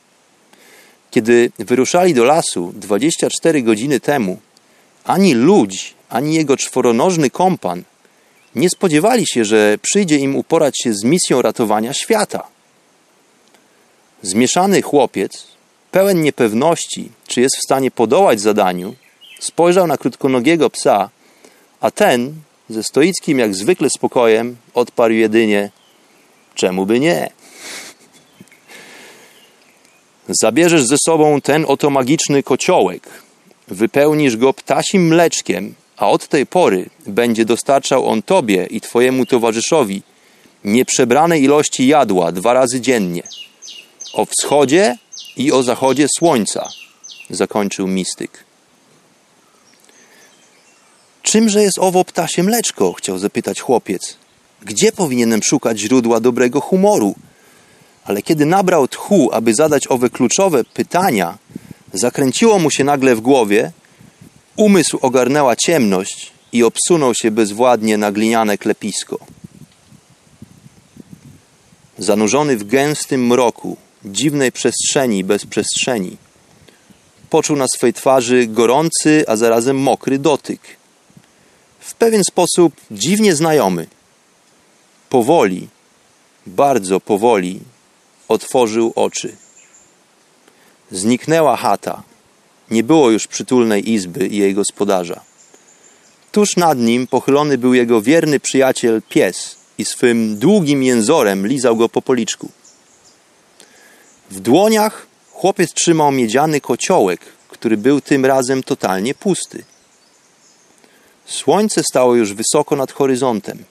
Kiedy 1.10 1.50
wyruszali 1.58 2.14
do 2.14 2.24
lasu 2.24 2.72
24 2.76 3.62
godziny 3.62 4.00
temu, 4.00 4.38
ani 5.04 5.34
ludź, 5.34 5.94
ani 6.08 6.34
jego 6.34 6.56
czworonożny 6.56 7.30
kompan 7.30 7.82
nie 8.54 8.70
spodziewali 8.70 9.26
się, 9.26 9.44
że 9.44 9.78
przyjdzie 9.82 10.16
im 10.16 10.36
uporać 10.36 10.74
się 10.82 10.94
z 10.94 11.04
misją 11.04 11.42
ratowania 11.42 11.94
świata. 11.94 12.46
Zmieszany 14.22 14.82
chłopiec 14.82 15.53
pełen 15.94 16.22
niepewności, 16.22 17.08
czy 17.26 17.40
jest 17.40 17.56
w 17.56 17.64
stanie 17.64 17.90
podołać 17.90 18.40
zadaniu, 18.40 18.94
spojrzał 19.40 19.86
na 19.86 19.96
krótkonogiego 19.96 20.70
psa, 20.70 21.10
a 21.80 21.90
ten, 21.90 22.34
ze 22.70 22.82
stoickim 22.82 23.38
jak 23.38 23.54
zwykle 23.54 23.90
spokojem, 23.90 24.56
odparł 24.74 25.14
jedynie: 25.14 25.70
Czemu 26.54 26.86
by 26.86 27.00
nie? 27.00 27.30
Zabierzesz 30.28 30.82
ze 30.82 30.96
sobą 31.06 31.40
ten 31.40 31.64
oto 31.68 31.90
magiczny 31.90 32.42
kociołek, 32.42 33.08
wypełnisz 33.68 34.36
go 34.36 34.52
ptasim 34.52 35.08
mleczkiem, 35.08 35.74
a 35.96 36.10
od 36.10 36.28
tej 36.28 36.46
pory 36.46 36.90
będzie 37.06 37.44
dostarczał 37.44 38.08
on 38.08 38.22
tobie 38.22 38.66
i 38.70 38.80
twojemu 38.80 39.26
towarzyszowi 39.26 40.02
nieprzebrane 40.64 41.38
ilości 41.38 41.86
jadła 41.86 42.32
dwa 42.32 42.52
razy 42.52 42.80
dziennie. 42.80 43.22
O 44.12 44.24
wschodzie 44.24 44.96
i 45.36 45.52
o 45.52 45.62
zachodzie 45.62 46.06
słońca, 46.18 46.68
zakończył 47.30 47.86
mistyk. 47.86 48.44
Czymże 51.22 51.62
jest 51.62 51.78
owo 51.78 52.04
ptasie 52.04 52.42
mleczko? 52.42 52.92
chciał 52.92 53.18
zapytać 53.18 53.60
chłopiec. 53.60 54.16
Gdzie 54.62 54.92
powinienem 54.92 55.42
szukać 55.42 55.78
źródła 55.78 56.20
dobrego 56.20 56.60
humoru? 56.60 57.14
Ale 58.04 58.22
kiedy 58.22 58.46
nabrał 58.46 58.88
tchu, 58.88 59.30
aby 59.32 59.54
zadać 59.54 59.86
owe 59.88 60.10
kluczowe 60.10 60.64
pytania, 60.64 61.38
zakręciło 61.92 62.58
mu 62.58 62.70
się 62.70 62.84
nagle 62.84 63.16
w 63.16 63.20
głowie, 63.20 63.72
umysł 64.56 64.98
ogarnęła 65.02 65.56
ciemność 65.56 66.32
i 66.52 66.62
obsunął 66.62 67.14
się 67.14 67.30
bezwładnie 67.30 67.98
na 67.98 68.12
gliniane 68.12 68.58
klepisko. 68.58 69.18
Zanurzony 71.98 72.56
w 72.56 72.64
gęstym 72.64 73.26
mroku, 73.26 73.76
dziwnej 74.04 74.52
przestrzeni 74.52 75.24
bez 75.24 75.46
przestrzeni. 75.46 76.16
Poczuł 77.30 77.56
na 77.56 77.66
swej 77.76 77.92
twarzy 77.92 78.46
gorący, 78.46 79.24
a 79.26 79.36
zarazem 79.36 79.78
mokry 79.78 80.18
dotyk. 80.18 80.60
W 81.80 81.94
pewien 81.94 82.24
sposób 82.24 82.74
dziwnie 82.90 83.34
znajomy. 83.34 83.86
Powoli, 85.08 85.68
bardzo 86.46 87.00
powoli 87.00 87.60
otworzył 88.28 88.92
oczy. 88.96 89.36
Zniknęła 90.90 91.56
chata. 91.56 92.02
Nie 92.70 92.82
było 92.82 93.10
już 93.10 93.26
przytulnej 93.26 93.90
izby 93.90 94.26
i 94.26 94.36
jej 94.36 94.54
gospodarza. 94.54 95.20
Tuż 96.32 96.56
nad 96.56 96.78
nim 96.78 97.06
pochylony 97.06 97.58
był 97.58 97.74
jego 97.74 98.02
wierny 98.02 98.40
przyjaciel 98.40 99.02
pies 99.08 99.56
i 99.78 99.84
swym 99.84 100.38
długim 100.38 100.82
jęzorem 100.82 101.46
lizał 101.46 101.76
go 101.76 101.88
po 101.88 102.02
policzku. 102.02 102.48
W 104.34 104.40
dłoniach 104.40 105.06
chłopiec 105.30 105.72
trzymał 105.72 106.12
miedziany 106.12 106.60
kociołek, 106.60 107.20
który 107.48 107.76
był 107.76 108.00
tym 108.00 108.26
razem 108.26 108.62
totalnie 108.62 109.14
pusty. 109.14 109.64
Słońce 111.26 111.82
stało 111.90 112.14
już 112.14 112.34
wysoko 112.34 112.76
nad 112.76 112.92
horyzontem. 112.92 113.64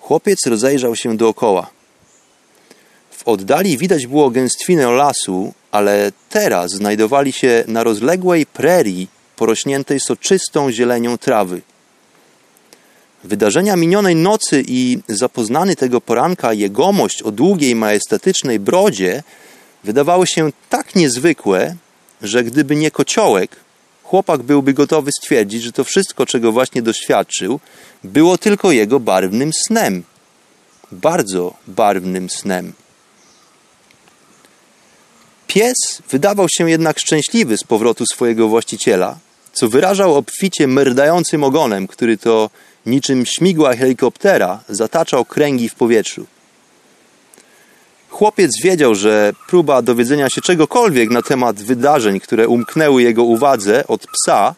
Chłopiec 0.00 0.46
rozejrzał 0.46 0.96
się 0.96 1.16
dookoła. 1.16 1.70
W 3.10 3.28
oddali 3.28 3.78
widać 3.78 4.06
było 4.06 4.30
gęstwinę 4.30 4.86
lasu, 4.90 5.52
ale 5.70 6.12
teraz 6.30 6.70
znajdowali 6.70 7.32
się 7.32 7.64
na 7.66 7.84
rozległej 7.84 8.46
prerii 8.46 9.08
porośniętej 9.36 10.00
soczystą 10.00 10.72
zielenią 10.72 11.18
trawy. 11.18 11.62
Wydarzenia 13.26 13.76
minionej 13.76 14.16
nocy 14.16 14.62
i 14.66 14.98
zapoznany 15.08 15.76
tego 15.76 16.00
poranka 16.00 16.52
jegomość 16.52 17.22
o 17.22 17.30
długiej, 17.30 17.74
majestatycznej 17.74 18.60
brodzie 18.60 19.22
wydawały 19.84 20.26
się 20.26 20.50
tak 20.68 20.94
niezwykłe, 20.94 21.76
że 22.22 22.44
gdyby 22.44 22.76
nie 22.76 22.90
kociołek, 22.90 23.56
chłopak 24.02 24.42
byłby 24.42 24.72
gotowy 24.72 25.10
stwierdzić, 25.12 25.62
że 25.62 25.72
to 25.72 25.84
wszystko, 25.84 26.26
czego 26.26 26.52
właśnie 26.52 26.82
doświadczył, 26.82 27.60
było 28.04 28.38
tylko 28.38 28.72
jego 28.72 29.00
barwnym 29.00 29.50
snem. 29.66 30.02
Bardzo 30.92 31.54
barwnym 31.66 32.30
snem. 32.30 32.72
Pies 35.46 35.76
wydawał 36.10 36.46
się 36.48 36.70
jednak 36.70 36.98
szczęśliwy 36.98 37.56
z 37.56 37.64
powrotu 37.64 38.04
swojego 38.12 38.48
właściciela, 38.48 39.18
co 39.52 39.68
wyrażał 39.68 40.14
obficie 40.14 40.66
merdającym 40.66 41.44
ogonem, 41.44 41.86
który 41.86 42.18
to 42.18 42.50
niczym 42.86 43.26
śmigła 43.26 43.76
helikoptera 43.76 44.60
zataczał 44.68 45.24
kręgi 45.24 45.68
w 45.68 45.74
powietrzu. 45.74 46.26
Chłopiec 48.08 48.50
wiedział, 48.62 48.94
że 48.94 49.32
próba 49.48 49.82
dowiedzenia 49.82 50.30
się 50.30 50.40
czegokolwiek 50.40 51.10
na 51.10 51.22
temat 51.22 51.62
wydarzeń, 51.62 52.20
które 52.20 52.48
umknęły 52.48 53.02
jego 53.02 53.24
uwadze 53.24 53.86
od 53.86 54.06
psa, 54.06 54.54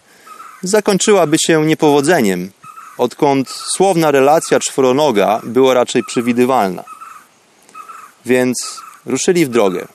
zakończyłaby 0.62 1.36
się 1.38 1.66
niepowodzeniem, 1.66 2.50
odkąd 2.98 3.48
słowna 3.48 4.10
relacja 4.10 4.60
czworonoga 4.60 5.40
była 5.44 5.74
raczej 5.74 6.02
przewidywalna. 6.04 6.84
Więc 8.26 8.80
ruszyli 9.06 9.46
w 9.46 9.48
drogę. 9.48 9.88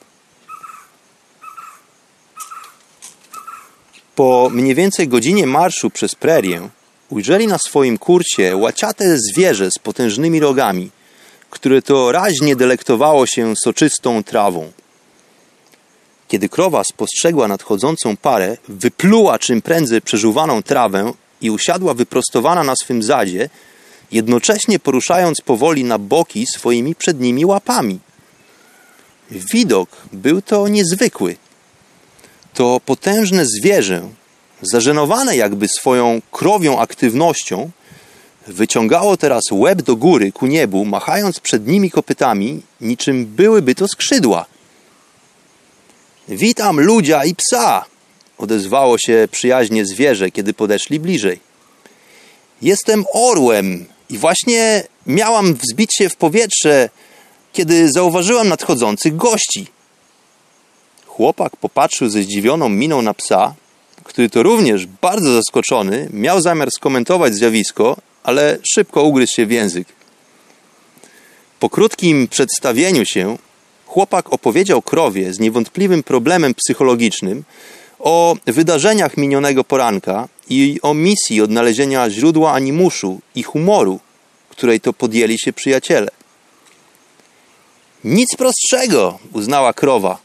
Po 4.14 4.50
mniej 4.52 4.74
więcej 4.74 5.08
godzinie 5.08 5.46
marszu 5.46 5.90
przez 5.90 6.14
prerię 6.14 6.68
ujrzeli 7.14 7.46
na 7.46 7.58
swoim 7.58 7.98
kurcie 7.98 8.56
łaciate 8.56 9.18
zwierzę 9.18 9.70
z 9.70 9.78
potężnymi 9.78 10.40
rogami, 10.40 10.90
które 11.50 11.82
to 11.82 12.12
raźnie 12.12 12.56
delektowało 12.56 13.26
się 13.26 13.54
soczystą 13.56 14.22
trawą. 14.22 14.72
Kiedy 16.28 16.48
krowa 16.48 16.84
spostrzegła 16.84 17.48
nadchodzącą 17.48 18.16
parę, 18.16 18.56
wypluła 18.68 19.38
czym 19.38 19.62
prędzej 19.62 20.02
przeżuwaną 20.02 20.62
trawę 20.62 21.12
i 21.40 21.50
usiadła 21.50 21.94
wyprostowana 21.94 22.64
na 22.64 22.74
swym 22.76 23.02
zadzie, 23.02 23.48
jednocześnie 24.12 24.78
poruszając 24.78 25.40
powoli 25.40 25.84
na 25.84 25.98
boki 25.98 26.46
swoimi 26.46 26.94
przednimi 26.94 27.44
łapami. 27.44 27.98
Widok 29.30 29.88
był 30.12 30.42
to 30.42 30.68
niezwykły 30.68 31.36
to 32.54 32.80
potężne 32.86 33.46
zwierzę, 33.46 34.08
zażenowane 34.62 35.36
jakby 35.36 35.68
swoją 35.68 36.20
krowią 36.32 36.78
aktywnością, 36.78 37.70
wyciągało 38.46 39.16
teraz 39.16 39.42
łeb 39.52 39.82
do 39.82 39.96
góry 39.96 40.32
ku 40.32 40.46
niebu, 40.46 40.84
machając 40.84 41.40
przed 41.40 41.66
nimi 41.66 41.90
kopytami, 41.90 42.62
niczym 42.80 43.26
byłyby 43.26 43.74
to 43.74 43.88
skrzydła. 43.88 44.46
Witam 46.28 46.80
ludzia 46.80 47.24
i 47.24 47.34
psa! 47.34 47.84
odezwało 48.38 48.98
się 48.98 49.28
przyjaźnie 49.30 49.86
zwierzę, 49.86 50.30
kiedy 50.30 50.54
podeszli 50.54 51.00
bliżej. 51.00 51.40
Jestem 52.62 53.04
orłem 53.12 53.86
i 54.10 54.18
właśnie 54.18 54.84
miałam 55.06 55.54
wzbić 55.54 55.90
się 55.98 56.08
w 56.08 56.16
powietrze, 56.16 56.88
kiedy 57.52 57.92
zauważyłam 57.92 58.48
nadchodzących 58.48 59.16
gości. 59.16 59.66
Chłopak 61.06 61.56
popatrzył 61.56 62.08
ze 62.08 62.22
zdziwioną 62.22 62.68
miną 62.68 63.02
na 63.02 63.14
psa, 63.14 63.54
który 64.04 64.30
to 64.30 64.42
również 64.42 64.86
bardzo 64.86 65.34
zaskoczony 65.34 66.08
miał 66.12 66.40
zamiar 66.40 66.70
skomentować 66.70 67.34
zjawisko, 67.34 67.96
ale 68.22 68.58
szybko 68.74 69.02
ugryzł 69.02 69.32
się 69.32 69.46
w 69.46 69.50
język. 69.50 69.88
Po 71.60 71.70
krótkim 71.70 72.28
przedstawieniu 72.28 73.04
się 73.04 73.38
chłopak 73.86 74.32
opowiedział 74.32 74.82
krowie 74.82 75.32
z 75.32 75.40
niewątpliwym 75.40 76.02
problemem 76.02 76.54
psychologicznym 76.54 77.44
o 77.98 78.36
wydarzeniach 78.46 79.16
minionego 79.16 79.64
poranka 79.64 80.28
i 80.48 80.78
o 80.82 80.94
misji 80.94 81.42
odnalezienia 81.42 82.10
źródła 82.10 82.52
animuszu 82.52 83.20
i 83.34 83.42
humoru, 83.42 84.00
której 84.48 84.80
to 84.80 84.92
podjęli 84.92 85.38
się 85.38 85.52
przyjaciele. 85.52 86.08
Nic 88.04 88.36
prostszego, 88.36 89.18
uznała 89.32 89.72
krowa. 89.72 90.23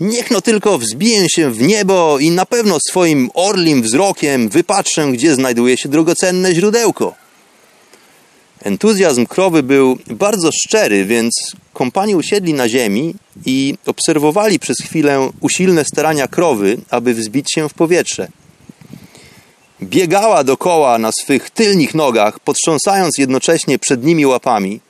Niech 0.00 0.30
no 0.30 0.40
tylko 0.40 0.78
wzbiję 0.78 1.26
się 1.30 1.50
w 1.50 1.62
niebo 1.62 2.18
i 2.18 2.30
na 2.30 2.46
pewno 2.46 2.78
swoim 2.88 3.30
orlim 3.34 3.82
wzrokiem 3.82 4.48
wypatrzę, 4.48 5.12
gdzie 5.12 5.34
znajduje 5.34 5.76
się 5.76 5.88
drogocenne 5.88 6.54
źródełko. 6.54 7.14
Entuzjazm 8.62 9.26
krowy 9.26 9.62
był 9.62 9.98
bardzo 10.06 10.50
szczery, 10.52 11.04
więc 11.04 11.34
kompani 11.72 12.14
usiedli 12.14 12.54
na 12.54 12.68
ziemi 12.68 13.14
i 13.46 13.74
obserwowali 13.86 14.58
przez 14.58 14.76
chwilę 14.78 15.30
usilne 15.40 15.84
starania 15.84 16.28
krowy, 16.28 16.78
aby 16.90 17.14
wzbić 17.14 17.52
się 17.52 17.68
w 17.68 17.74
powietrze. 17.74 18.28
Biegała 19.82 20.44
dokoła 20.44 20.98
na 20.98 21.10
swych 21.12 21.50
tylnych 21.50 21.94
nogach, 21.94 22.40
potrząsając 22.40 23.18
jednocześnie 23.18 23.78
przednimi 23.78 24.26
łapami, 24.26 24.80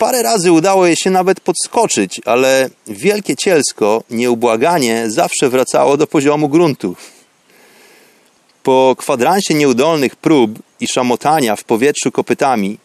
Parę 0.00 0.22
razy 0.22 0.52
udało 0.52 0.86
jej 0.86 0.96
się 0.96 1.10
nawet 1.10 1.40
podskoczyć, 1.40 2.20
ale 2.24 2.70
wielkie 2.86 3.36
cielsko 3.36 4.02
nieubłaganie 4.10 5.10
zawsze 5.10 5.48
wracało 5.48 5.96
do 5.96 6.06
poziomu 6.06 6.48
gruntu. 6.48 6.96
Po 8.62 8.94
kwadransie 8.98 9.54
nieudolnych 9.54 10.16
prób 10.16 10.58
i 10.80 10.88
szamotania 10.88 11.56
w 11.56 11.64
powietrzu 11.64 12.12
kopytami, 12.12 12.78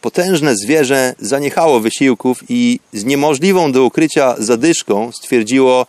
potężne 0.00 0.56
zwierzę 0.56 1.14
zaniechało 1.18 1.80
wysiłków 1.80 2.38
i 2.48 2.80
z 2.92 3.04
niemożliwą 3.04 3.72
do 3.72 3.84
ukrycia 3.84 4.34
zadyszką 4.38 5.12
stwierdziło 5.12 5.86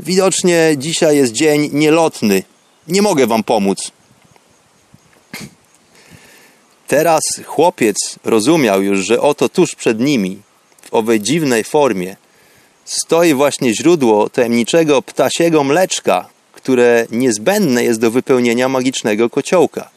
Widocznie 0.00 0.74
dzisiaj 0.76 1.16
jest 1.16 1.32
dzień 1.32 1.70
nielotny. 1.72 2.42
Nie 2.88 3.02
mogę 3.02 3.26
wam 3.26 3.44
pomóc. 3.44 3.92
Teraz 6.86 7.22
chłopiec 7.44 7.96
rozumiał 8.24 8.82
już, 8.82 9.06
że 9.06 9.20
oto 9.20 9.48
tuż 9.48 9.74
przed 9.74 10.00
nimi, 10.00 10.38
w 10.82 10.94
owej 10.94 11.20
dziwnej 11.20 11.64
formie, 11.64 12.16
stoi 12.84 13.34
właśnie 13.34 13.74
źródło 13.74 14.30
tajemniczego 14.30 15.02
ptasiego 15.02 15.64
mleczka, 15.64 16.28
które 16.52 17.06
niezbędne 17.10 17.84
jest 17.84 18.00
do 18.00 18.10
wypełnienia 18.10 18.68
magicznego 18.68 19.30
kociołka. 19.30 19.90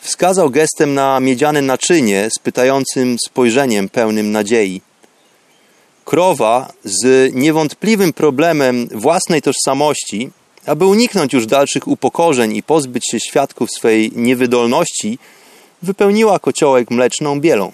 Wskazał 0.00 0.50
gestem 0.50 0.94
na 0.94 1.20
miedziane 1.20 1.62
naczynie 1.62 2.28
z 2.36 2.38
pytającym 2.38 3.16
spojrzeniem 3.26 3.88
pełnym 3.88 4.32
nadziei. 4.32 4.80
Krowa 6.04 6.72
z 6.84 7.34
niewątpliwym 7.34 8.12
problemem 8.12 8.88
własnej 8.94 9.42
tożsamości 9.42 10.30
aby 10.66 10.86
uniknąć 10.86 11.32
już 11.32 11.46
dalszych 11.46 11.88
upokorzeń 11.88 12.56
i 12.56 12.62
pozbyć 12.62 13.10
się 13.10 13.20
świadków 13.20 13.70
swej 13.70 14.12
niewydolności, 14.14 15.18
wypełniła 15.82 16.38
kociołek 16.38 16.90
mleczną 16.90 17.40
bielą. 17.40 17.72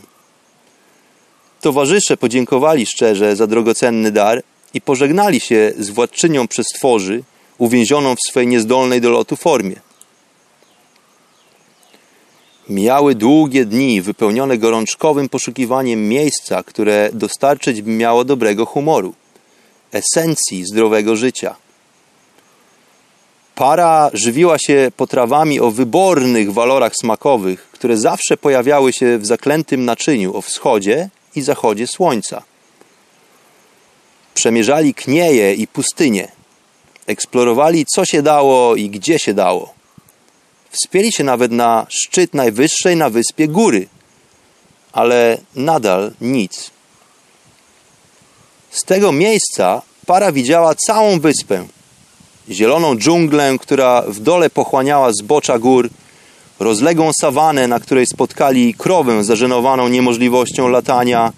Towarzysze 1.61 2.17
podziękowali 2.17 2.87
szczerze 2.87 3.37
za 3.37 3.47
drogocenny 3.47 4.11
dar 4.11 4.43
i 4.75 4.81
pożegnali 4.81 5.41
się 5.41 5.73
z 5.79 5.91
władczynią 5.91 6.49
przestworzy, 6.49 7.23
uwięzioną 7.59 8.15
w 8.15 8.31
swej 8.31 8.47
niezdolnej 8.47 9.01
do 9.01 9.11
lotu 9.11 9.37
formie. 9.37 9.77
Mijały 12.69 13.15
długie 13.15 13.65
dni 13.65 14.03
wypełnione 14.03 14.59
gorączkowym 14.59 15.29
poszukiwaniem 15.29 16.09
miejsca, 16.09 16.63
które 16.63 17.11
dostarczyć 17.13 17.83
miało 17.83 18.25
dobrego 18.25 18.67
humoru, 18.67 19.15
esencji 19.93 20.65
zdrowego 20.65 21.17
życia. 21.17 21.57
Para 23.59 24.11
żywiła 24.13 24.59
się 24.59 24.93
potrawami 24.97 25.61
o 25.61 25.71
wybornych 25.71 26.53
walorach 26.53 26.93
smakowych, 27.01 27.69
które 27.73 27.97
zawsze 27.97 28.37
pojawiały 28.37 28.93
się 28.93 29.19
w 29.19 29.27
zaklętym 29.27 29.85
naczyniu 29.85 30.37
o 30.37 30.43
wschodzie 30.43 31.09
i 31.35 31.43
zachodzie 31.43 31.87
słońca. 31.87 32.43
Przemierzali 34.35 34.95
knieje 34.95 35.55
i 35.55 35.67
pustynie, 35.67 36.29
eksplorowali 37.07 37.87
co 37.87 38.05
się 38.05 38.23
dało 38.23 38.77
i 38.77 38.91
gdzie 38.91 39.19
się 39.19 39.35
dało. 39.35 39.75
Wspięli 40.71 41.13
się 41.13 41.25
nawet 41.25 41.53
na 41.53 41.87
szczyt 41.89 42.35
najwyższej 42.35 42.97
na 42.97 43.11
wyspie 43.11 43.49
góry, 43.49 43.89
ale 44.93 45.39
nadal 45.55 46.13
nic. 46.21 46.71
Z 48.71 48.85
tego 48.85 49.13
miejsca 49.13 49.83
para 50.07 50.33
widziała 50.33 50.75
całą 50.75 51.21
wyspę. 51.21 51.78
Zieloną 52.51 52.97
dżunglę, 52.97 53.57
która 53.61 54.03
w 54.03 54.21
dole 54.21 54.51
pochłaniała 54.51 55.13
zbocza 55.13 55.59
gór, 55.59 55.91
rozległą 56.59 57.11
sawanę, 57.21 57.69
na 57.69 57.81
której 57.81 58.07
spotkali 58.07 58.75
krowę 58.75 59.25
zażenowaną 59.25 59.89
niemożliwością 59.89 60.69
latania, 60.69 61.33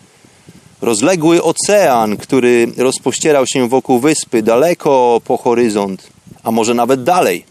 rozległy 0.80 1.42
ocean, 1.42 2.16
który 2.16 2.72
rozpościerał 2.76 3.46
się 3.46 3.68
wokół 3.68 3.98
wyspy 3.98 4.42
daleko 4.42 5.20
po 5.24 5.36
horyzont, 5.36 6.06
a 6.42 6.50
może 6.50 6.74
nawet 6.74 7.02
dalej. 7.02 7.44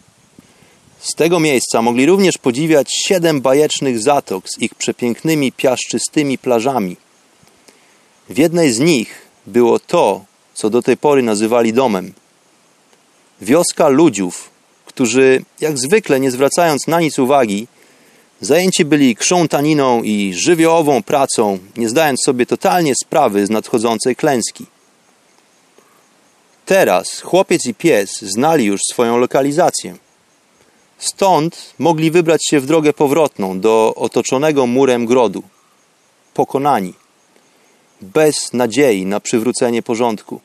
Z 1.00 1.16
tego 1.16 1.40
miejsca 1.40 1.82
mogli 1.82 2.06
również 2.06 2.38
podziwiać 2.38 2.94
siedem 3.06 3.42
bajecznych 3.42 4.00
zatok 4.00 4.50
z 4.50 4.62
ich 4.62 4.76
przepięknymi 4.76 5.52
piaszczystymi 5.52 6.38
plażami. 6.38 6.98
W 8.30 8.38
jednej 8.38 8.72
z 8.72 8.80
nich 8.80 9.22
było 9.48 9.80
to, 9.80 10.26
co 10.54 10.70
do 10.70 10.82
tej 10.82 10.98
pory 10.98 11.24
nazywali 11.24 11.74
domem. 11.74 12.14
Wioska 13.42 13.88
ludziów, 13.88 14.50
którzy, 14.86 15.44
jak 15.62 15.78
zwykle 15.78 16.20
nie 16.20 16.32
zwracając 16.32 16.88
na 16.88 17.02
nic 17.02 17.20
uwagi, 17.20 17.68
zajęci 18.42 18.86
byli 18.86 19.16
krzątaniną 19.16 20.04
i 20.04 20.34
żywiołową 20.34 21.04
pracą, 21.04 21.60
nie 21.78 21.90
zdając 21.90 22.20
sobie 22.26 22.46
totalnie 22.46 22.94
sprawy 23.04 23.46
z 23.46 23.50
nadchodzącej 23.50 24.16
klęski. 24.16 24.66
Teraz 26.66 27.22
chłopiec 27.22 27.66
i 27.66 27.74
pies 27.74 28.22
znali 28.22 28.66
już 28.66 28.82
swoją 28.92 29.18
lokalizację– 29.18 29.96
Stąd 31.00 31.74
mogli 31.80 32.12
wybrać 32.12 32.46
się 32.50 32.60
w 32.60 32.66
drogę 32.66 32.94
powrotną 32.94 33.60
do 33.60 33.94
otoczonego 33.96 34.68
murem 34.68 35.06
grodu. 35.06 35.44
Pokonani. 36.34 36.94
Bez 38.02 38.54
nadziei 38.54 39.06
na 39.06 39.20
przywrócenie 39.20 39.82
porządku. 39.82 40.42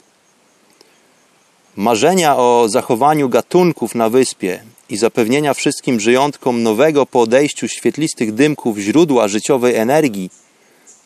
Marzenia 1.77 2.37
o 2.37 2.67
zachowaniu 2.69 3.29
gatunków 3.29 3.95
na 3.95 4.09
wyspie 4.09 4.63
i 4.89 4.97
zapewnienia 4.97 5.55
wszystkim 5.55 6.01
żyjątkom 6.01 6.63
nowego 6.63 7.07
po 7.07 7.21
odejściu 7.21 7.69
świetlistych 7.69 8.35
dymków 8.35 8.79
źródła 8.79 9.29
życiowej 9.29 9.75
energii 9.75 10.31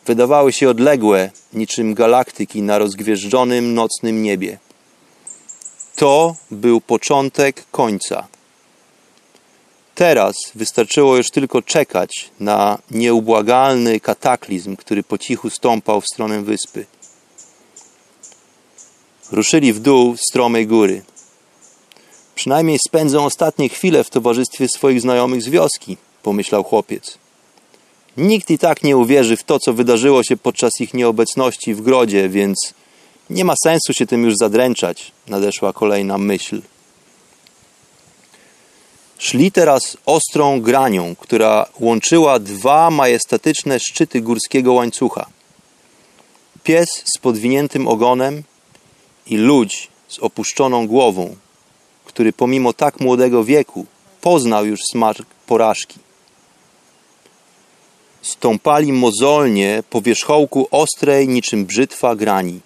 wydawały 0.05 0.53
się 0.53 0.69
odległe, 0.69 1.31
niczym 1.53 1.93
galaktyki 1.93 2.61
na 2.61 2.77
rozgwieżdżonym 2.77 3.73
nocnym 3.73 4.23
niebie. 4.23 4.57
To 5.95 6.35
był 6.51 6.81
początek 6.81 7.65
końca. 7.71 8.27
Teraz 9.95 10.35
wystarczyło 10.55 11.17
już 11.17 11.31
tylko 11.31 11.61
czekać 11.61 12.29
na 12.39 12.77
nieubłagalny 12.91 13.99
kataklizm, 13.99 14.75
który 14.75 15.03
po 15.03 15.17
cichu 15.17 15.49
stąpał 15.49 16.01
w 16.01 16.07
stronę 16.13 16.41
wyspy. 16.41 16.85
Ruszyli 19.31 19.73
w 19.73 19.79
dół 19.79 20.15
stromej 20.17 20.67
góry. 20.67 21.01
Przynajmniej 22.35 22.77
spędzą 22.87 23.25
ostatnie 23.25 23.69
chwile 23.69 24.03
w 24.03 24.09
towarzystwie 24.09 24.67
swoich 24.67 25.01
znajomych 25.01 25.41
z 25.41 25.49
wioski, 25.49 25.97
pomyślał 26.23 26.63
chłopiec. 26.63 27.17
Nikt 28.17 28.51
i 28.51 28.57
tak 28.57 28.83
nie 28.83 28.97
uwierzy 28.97 29.37
w 29.37 29.43
to, 29.43 29.59
co 29.59 29.73
wydarzyło 29.73 30.23
się 30.23 30.37
podczas 30.37 30.71
ich 30.79 30.93
nieobecności 30.93 31.73
w 31.73 31.81
grodzie, 31.81 32.29
więc 32.29 32.73
nie 33.29 33.45
ma 33.45 33.53
sensu 33.63 33.93
się 33.93 34.05
tym 34.05 34.23
już 34.23 34.33
zadręczać, 34.37 35.11
nadeszła 35.27 35.73
kolejna 35.73 36.17
myśl. 36.17 36.61
Szli 39.17 39.51
teraz 39.51 39.97
ostrą 40.05 40.61
granią, 40.61 41.15
która 41.15 41.65
łączyła 41.79 42.39
dwa 42.39 42.89
majestatyczne 42.89 43.79
szczyty 43.79 44.21
górskiego 44.21 44.73
łańcucha. 44.73 45.25
Pies 46.63 46.89
z 47.15 47.17
podwiniętym 47.17 47.87
ogonem 47.87 48.43
i 49.29 49.37
ludź 49.37 49.87
z 50.07 50.19
opuszczoną 50.19 50.87
głową, 50.87 51.35
który 52.05 52.33
pomimo 52.33 52.73
tak 52.73 52.99
młodego 52.99 53.43
wieku 53.43 53.85
poznał 54.21 54.65
już 54.65 54.79
smak 54.91 55.17
porażki. 55.47 55.99
Stąpali 58.21 58.93
mozolnie 58.93 59.83
po 59.89 60.01
wierzchołku 60.01 60.67
ostrej 60.71 61.27
niczym 61.27 61.65
brzytwa 61.65 62.15
grani. 62.15 62.59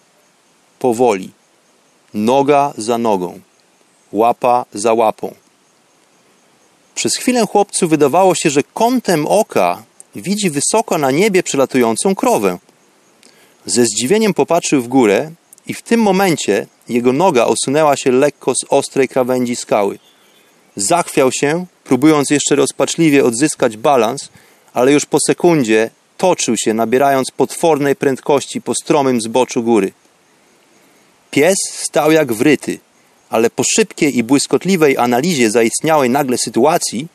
Powoli, 0.79 1.31
noga 2.13 2.73
za 2.77 2.97
nogą, 2.97 3.39
łapa 4.11 4.65
za 4.73 4.93
łapą 4.93 5.33
przez 6.95 7.15
chwilę 7.15 7.45
chłopcu 7.45 7.87
wydawało 7.87 8.35
się, 8.35 8.49
że 8.49 8.63
kątem 8.63 9.27
oka 9.27 9.83
widzi 10.15 10.49
wysoko 10.49 10.97
na 10.97 11.11
niebie 11.11 11.43
przelatującą 11.43 12.15
krowę. 12.15 12.57
Ze 13.65 13.85
zdziwieniem 13.85 14.33
popatrzył 14.33 14.81
w 14.81 14.87
górę 14.87 15.31
i 15.67 15.73
w 15.73 15.81
tym 15.81 16.01
momencie 16.01 16.67
jego 16.89 17.13
noga 17.13 17.45
osunęła 17.45 17.97
się 17.97 18.11
lekko 18.11 18.53
z 18.55 18.65
ostrej 18.69 19.07
krawędzi 19.07 19.55
skały. 19.55 19.99
Zachwiał 20.75 21.31
się, 21.31 21.65
próbując 21.83 22.29
jeszcze 22.29 22.55
rozpaczliwie 22.55 23.25
odzyskać 23.25 23.77
balans, 23.77 24.29
ale 24.73 24.91
już 24.91 25.05
po 25.05 25.17
sekundzie 25.27 25.89
toczył 26.17 26.57
się, 26.57 26.73
nabierając 26.73 27.31
potwornej 27.31 27.95
prędkości 27.95 28.61
po 28.61 28.75
stromym 28.75 29.21
zboczu 29.21 29.63
góry. 29.63 29.91
Pies 31.31 31.57
stał 31.73 32.11
jak 32.11 32.33
wryty– 32.33 32.79
ale 33.33 33.49
po 33.49 33.63
szybkiej 33.75 34.17
i 34.17 34.23
błyskotliwej 34.23 34.97
analizie 34.97 35.51
zaistniałej 35.51 36.09
nagle 36.09 36.37
sytuacji 36.37 37.07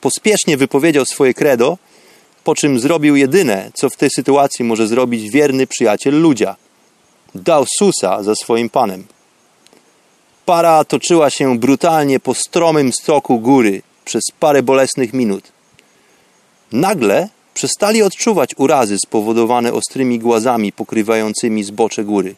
pospiesznie 0.00 0.56
wypowiedział 0.56 1.04
swoje 1.04 1.34
credo, 1.34 1.78
po 2.44 2.54
czym 2.54 2.80
zrobił 2.80 3.16
jedyne, 3.16 3.70
co 3.74 3.90
w 3.90 3.96
tej 3.96 4.10
sytuacji 4.10 4.64
może 4.64 4.86
zrobić 4.86 5.30
wierny 5.30 5.66
przyjaciel 5.66 6.20
ludzia. 6.20 6.56
Dał 7.34 7.64
susa 7.78 8.22
za 8.22 8.34
swoim 8.34 8.70
panem. 8.70 9.06
Para 10.46 10.84
toczyła 10.84 11.30
się 11.30 11.58
brutalnie 11.58 12.20
po 12.20 12.34
stromym 12.34 12.92
stoku 12.92 13.38
góry 13.38 13.82
przez 14.04 14.22
parę 14.40 14.62
bolesnych 14.62 15.12
minut. 15.12 15.52
Nagle 16.72 17.28
przestali 17.54 18.02
odczuwać 18.02 18.50
urazy 18.56 18.96
spowodowane 19.06 19.72
ostrymi 19.72 20.18
głazami 20.18 20.72
pokrywającymi 20.72 21.64
zbocze 21.64 22.04
góry. 22.04 22.34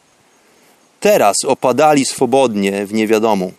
Teraz 0.99 1.35
opadali 1.47 2.05
swobodnie 2.05 2.85
w 2.85 2.93
niewiadomu. 2.93 3.51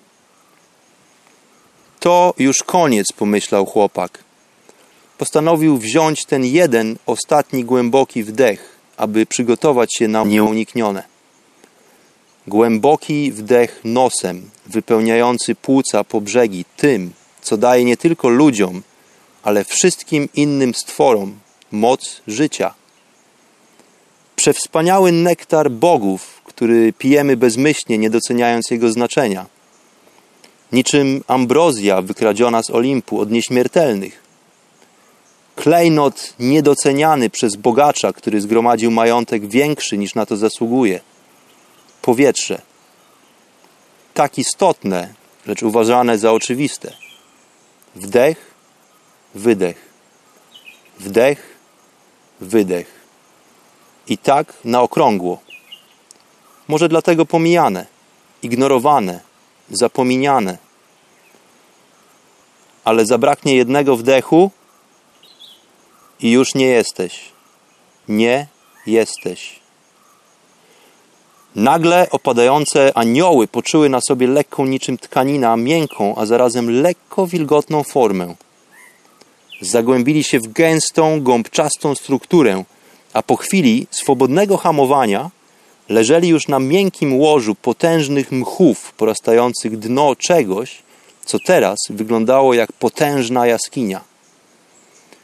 To 2.00 2.34
już 2.38 2.62
koniec, 2.62 3.06
pomyślał 3.16 3.66
chłopak. 3.66 4.24
Postanowił 5.18 5.78
wziąć 5.78 6.24
ten 6.24 6.44
jeden 6.44 6.96
ostatni 7.06 7.64
głęboki 7.64 8.24
wdech, 8.24 8.78
aby 8.96 9.26
przygotować 9.26 9.94
się 9.98 10.08
na 10.08 10.24
nieuniknione. 10.24 11.13
Głęboki 12.46 13.32
wdech 13.32 13.80
nosem, 13.84 14.50
wypełniający 14.66 15.54
płuca 15.54 16.04
po 16.04 16.20
brzegi 16.20 16.64
tym, 16.76 17.12
co 17.42 17.56
daje 17.56 17.84
nie 17.84 17.96
tylko 17.96 18.28
ludziom, 18.28 18.82
ale 19.42 19.64
wszystkim 19.64 20.28
innym 20.34 20.74
stworom 20.74 21.38
moc 21.72 22.22
życia. 22.26 22.74
Przewspaniały 24.36 25.12
nektar 25.12 25.70
bogów, 25.70 26.42
który 26.44 26.92
pijemy 26.92 27.36
bezmyślnie, 27.36 27.98
nie 27.98 28.10
doceniając 28.10 28.70
jego 28.70 28.92
znaczenia. 28.92 29.46
Niczym 30.72 31.24
ambrozja 31.26 32.02
wykradziona 32.02 32.62
z 32.62 32.70
Olimpu 32.70 33.20
od 33.20 33.30
nieśmiertelnych. 33.30 34.22
Klejnot 35.56 36.34
niedoceniany 36.38 37.30
przez 37.30 37.56
bogacza, 37.56 38.12
który 38.12 38.40
zgromadził 38.40 38.90
majątek 38.90 39.46
większy 39.48 39.98
niż 39.98 40.14
na 40.14 40.26
to 40.26 40.36
zasługuje. 40.36 41.00
Powietrze. 42.04 42.62
Tak 44.14 44.38
istotne, 44.38 45.14
lecz 45.46 45.62
uważane 45.62 46.18
za 46.18 46.32
oczywiste. 46.32 46.92
Wdech, 47.96 48.54
wydech. 49.34 49.88
Wdech, 50.98 51.56
wydech. 52.40 53.00
I 54.06 54.18
tak 54.18 54.54
na 54.64 54.82
okrągło. 54.82 55.40
Może 56.68 56.88
dlatego 56.88 57.26
pomijane, 57.26 57.86
ignorowane, 58.42 59.20
zapominiane. 59.70 60.58
Ale 62.84 63.06
zabraknie 63.06 63.56
jednego 63.56 63.96
wdechu 63.96 64.50
i 66.20 66.30
już 66.30 66.54
nie 66.54 66.66
jesteś. 66.66 67.32
Nie 68.08 68.46
jesteś. 68.86 69.63
Nagle 71.54 72.10
opadające 72.10 72.98
anioły 72.98 73.48
poczuły 73.48 73.88
na 73.88 74.00
sobie 74.00 74.26
lekką 74.26 74.66
niczym 74.66 74.98
tkanina, 74.98 75.56
miękką, 75.56 76.14
a 76.16 76.26
zarazem 76.26 76.82
lekko 76.82 77.26
wilgotną 77.26 77.82
formę. 77.82 78.34
Zagłębili 79.60 80.24
się 80.24 80.38
w 80.40 80.52
gęstą, 80.52 81.22
gąbczastą 81.22 81.94
strukturę, 81.94 82.64
a 83.12 83.22
po 83.22 83.36
chwili 83.36 83.86
swobodnego 83.90 84.56
hamowania 84.56 85.30
leżeli 85.88 86.28
już 86.28 86.48
na 86.48 86.58
miękkim 86.58 87.18
łożu 87.18 87.54
potężnych 87.54 88.32
mchów 88.32 88.92
porastających 88.92 89.78
dno 89.78 90.16
czegoś, 90.16 90.82
co 91.24 91.38
teraz 91.38 91.78
wyglądało 91.90 92.54
jak 92.54 92.72
potężna 92.72 93.46
jaskinia. 93.46 94.00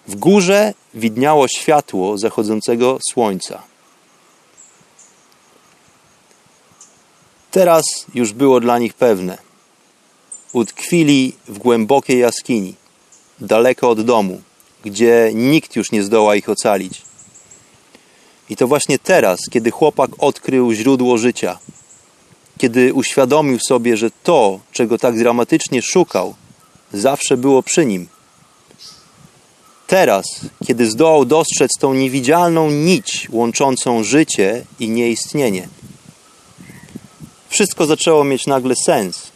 W 0.09 0.17
górze 0.17 0.75
widniało 0.95 1.49
światło 1.49 2.19
zachodzącego 2.19 2.99
słońca. 3.13 3.70
Teraz 7.51 7.85
już 8.15 8.33
było 8.33 8.61
dla 8.61 8.79
nich 8.79 8.95
pewne. 8.95 9.39
Utkwili 10.53 11.33
w 11.49 11.59
głębokiej 11.59 12.19
jaskini, 12.19 12.75
daleko 13.41 13.91
od 13.91 14.03
domu, 14.03 14.41
gdzie 14.85 15.31
nikt 15.35 15.77
już 15.77 15.93
nie 15.93 16.03
zdoła 16.03 16.37
ich 16.37 16.49
ocalić. 16.49 17.03
I 18.51 18.57
to 18.57 18.67
właśnie 18.67 18.99
teraz, 18.99 19.41
kiedy 19.51 19.71
chłopak 19.71 20.11
odkrył 20.19 20.73
źródło 20.73 21.19
życia, 21.19 21.59
kiedy 22.59 22.95
uświadomił 22.95 23.59
sobie, 23.69 23.97
że 23.97 24.11
to, 24.23 24.61
czego 24.73 24.99
tak 24.99 25.19
dramatycznie 25.19 25.83
szukał, 25.83 26.35
zawsze 26.93 27.37
było 27.37 27.63
przy 27.63 27.87
nim. 27.87 28.09
Teraz, 29.87 30.25
kiedy 30.67 30.91
zdołał 30.91 31.25
dostrzec 31.25 31.71
tą 31.81 31.95
niewidzialną 31.95 32.71
nić 32.71 33.29
łączącą 33.31 34.05
życie 34.05 34.65
i 34.81 34.89
nieistnienie, 34.89 35.69
wszystko 37.51 37.87
zaczęło 37.87 38.25
mieć 38.25 38.47
nagle 38.47 38.75
sens. 38.77 39.33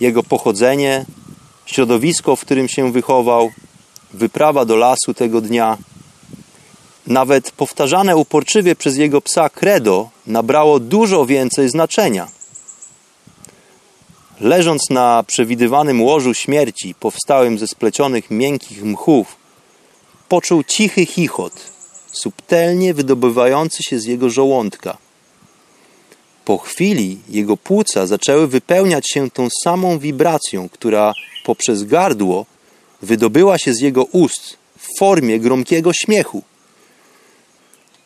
Jego 0.00 0.22
pochodzenie, 0.22 1.04
środowisko, 1.66 2.36
w 2.36 2.40
którym 2.40 2.68
się 2.68 2.92
wychował, 2.92 3.50
wyprawa 4.12 4.64
do 4.64 4.76
lasu 4.76 5.14
tego 5.14 5.40
dnia, 5.40 5.78
nawet 7.06 7.50
powtarzane 7.50 8.16
uporczywie 8.16 8.76
przez 8.76 8.96
jego 8.96 9.20
psa 9.20 9.48
credo 9.48 10.08
nabrało 10.26 10.80
dużo 10.80 11.26
więcej 11.26 11.68
znaczenia. 11.68 12.28
Leżąc 14.40 14.90
na 14.90 15.24
przewidywanym 15.26 16.02
łożu 16.02 16.34
śmierci, 16.34 16.94
powstałym 16.94 17.58
ze 17.58 17.66
splecionych 17.66 18.30
miękkich 18.30 18.84
mchów, 18.84 19.36
poczuł 20.28 20.64
cichy 20.64 21.06
chichot, 21.06 21.52
subtelnie 22.12 22.94
wydobywający 22.94 23.82
się 23.82 23.98
z 23.98 24.04
jego 24.04 24.30
żołądka. 24.30 24.98
Po 26.44 26.58
chwili 26.58 27.18
jego 27.28 27.56
płuca 27.56 28.06
zaczęły 28.06 28.48
wypełniać 28.48 29.10
się 29.10 29.30
tą 29.30 29.48
samą 29.62 29.98
wibracją, 29.98 30.68
która 30.68 31.12
poprzez 31.44 31.84
gardło 31.84 32.46
wydobyła 33.02 33.58
się 33.58 33.74
z 33.74 33.80
jego 33.80 34.04
ust 34.04 34.56
w 34.78 34.98
formie 34.98 35.40
gromkiego 35.40 35.92
śmiechu. 35.92 36.42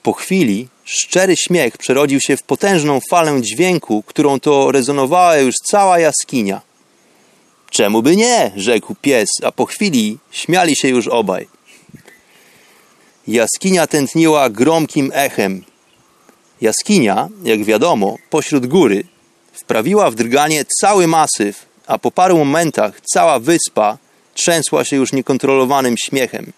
Po 0.02 0.12
chwili 0.12 0.68
szczery 0.84 1.34
śmiech 1.36 1.78
przerodził 1.78 2.20
się 2.20 2.36
w 2.36 2.42
potężną 2.42 3.00
falę 3.10 3.42
dźwięku, 3.42 4.02
którą 4.06 4.40
to 4.40 4.72
rezonowała 4.72 5.36
już 5.36 5.54
cała 5.70 5.98
jaskinia. 5.98 6.60
Czemu 7.70 8.02
by 8.02 8.16
nie? 8.16 8.52
rzekł 8.56 8.94
pies, 9.02 9.28
a 9.42 9.52
po 9.52 9.66
chwili 9.66 10.18
śmiali 10.30 10.76
się 10.76 10.88
już 10.88 11.08
obaj. 11.08 11.48
Jaskinia 13.28 13.86
tętniła 13.86 14.50
gromkim 14.50 15.10
echem. 15.14 15.64
Jaskinia, 16.60 17.28
jak 17.44 17.64
wiadomo, 17.64 18.16
pośród 18.30 18.66
góry, 18.66 19.04
wprawiła 19.52 20.10
w 20.10 20.14
drganie 20.14 20.64
cały 20.80 21.06
masyw, 21.06 21.66
a 21.86 21.98
po 21.98 22.10
paru 22.10 22.38
momentach 22.38 23.00
cała 23.14 23.38
wyspa 23.38 23.98
trzęsła 24.34 24.84
się 24.84 24.96
już 24.96 25.12
niekontrolowanym 25.12 25.94
śmiechem. 25.98 26.52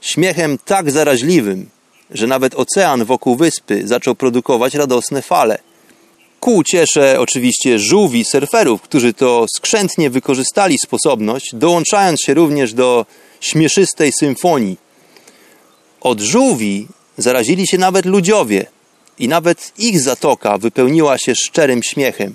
Śmiechem 0.00 0.58
tak 0.64 0.90
zaraźliwym, 0.90 1.68
że 2.10 2.26
nawet 2.26 2.54
ocean 2.54 3.04
wokół 3.04 3.36
wyspy 3.36 3.88
zaczął 3.88 4.14
produkować 4.14 4.74
radosne 4.74 5.22
fale. 5.22 5.58
Ku 6.40 6.64
ciesze 6.64 7.20
oczywiście 7.20 7.78
żółwi 7.78 8.24
surferów, 8.24 8.82
którzy 8.82 9.14
to 9.14 9.46
skrzętnie 9.56 10.10
wykorzystali 10.10 10.78
sposobność, 10.78 11.50
dołączając 11.54 12.20
się 12.20 12.34
również 12.34 12.72
do 12.72 13.06
śmieszystej 13.40 14.12
symfonii. 14.20 14.76
Od 16.00 16.20
żółwi 16.20 16.88
zarazili 17.18 17.66
się 17.66 17.78
nawet 17.78 18.06
ludziowie 18.06 18.66
i 19.18 19.28
nawet 19.28 19.72
ich 19.78 20.00
zatoka 20.00 20.58
wypełniła 20.58 21.18
się 21.18 21.34
szczerym 21.34 21.82
śmiechem. 21.82 22.34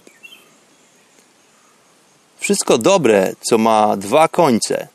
Wszystko 2.40 2.78
dobre, 2.78 3.34
co 3.42 3.58
ma 3.58 3.98
dwa 3.98 4.28
końce. 4.28 4.88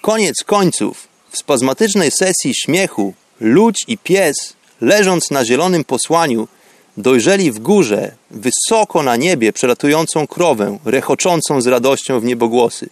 Koniec 0.00 0.44
końców, 0.44 1.08
w 1.30 1.38
spazmatycznej 1.38 2.10
sesji 2.10 2.54
śmiechu, 2.54 3.14
ludź 3.40 3.84
i 3.88 3.98
pies, 3.98 4.36
leżąc 4.80 5.30
na 5.30 5.44
zielonym 5.44 5.84
posłaniu, 5.84 6.48
dojrzeli 6.96 7.52
w 7.52 7.58
górze, 7.58 8.12
wysoko 8.30 9.02
na 9.02 9.16
niebie, 9.16 9.52
przelatującą 9.52 10.26
krowę, 10.26 10.78
rechoczącą 10.84 11.60
z 11.60 11.66
radością 11.66 12.20
w 12.20 12.24
niebogłosy. 12.24 12.88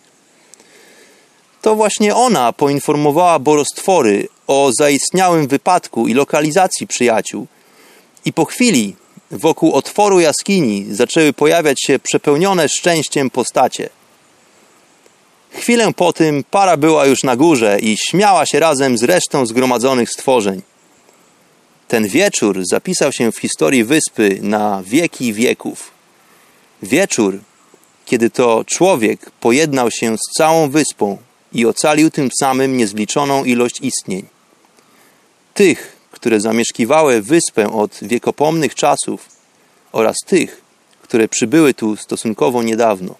To 1.62 1.74
właśnie 1.74 2.14
ona 2.14 2.52
poinformowała 2.52 3.38
borostwory 3.38 4.28
o 4.48 4.70
zaistniałym 4.78 5.46
wypadku 5.46 6.08
i 6.08 6.14
lokalizacji 6.14 6.86
przyjaciół. 6.86 7.46
I 8.24 8.32
po 8.32 8.44
chwili 8.44 8.96
wokół 9.30 9.72
otworu 9.72 10.20
jaskini 10.20 10.86
zaczęły 10.90 11.32
pojawiać 11.32 11.82
się 11.82 11.98
przepełnione 11.98 12.68
szczęściem 12.68 13.30
postacie. 13.30 13.88
Chwilę 15.50 15.92
po 15.96 16.12
tym 16.12 16.44
para 16.50 16.76
była 16.76 17.06
już 17.06 17.22
na 17.22 17.36
górze 17.36 17.78
i 17.80 17.96
śmiała 18.10 18.46
się 18.46 18.60
razem 18.60 18.98
z 18.98 19.02
resztą 19.02 19.46
zgromadzonych 19.46 20.10
stworzeń. 20.10 20.62
Ten 21.88 22.08
wieczór 22.08 22.60
zapisał 22.70 23.12
się 23.12 23.32
w 23.32 23.38
historii 23.38 23.84
wyspy 23.84 24.38
na 24.42 24.82
wieki 24.82 25.32
wieków. 25.32 25.90
Wieczór, 26.82 27.38
kiedy 28.06 28.30
to 28.30 28.64
człowiek 28.66 29.30
pojednał 29.30 29.90
się 29.90 30.16
z 30.16 30.38
całą 30.38 30.70
wyspą 30.70 31.18
i 31.52 31.66
ocalił 31.66 32.10
tym 32.10 32.28
samym 32.40 32.76
niezliczoną 32.76 33.44
ilość 33.44 33.80
istnień. 33.82 34.37
Tych, 35.58 35.96
które 36.10 36.40
zamieszkiwały 36.40 37.22
wyspę 37.22 37.72
od 37.72 37.98
wiekopomnych 38.02 38.74
czasów 38.74 39.28
oraz 39.92 40.16
tych, 40.26 40.60
które 41.02 41.28
przybyły 41.28 41.74
tu 41.74 41.96
stosunkowo 41.96 42.62
niedawno. 42.62 43.14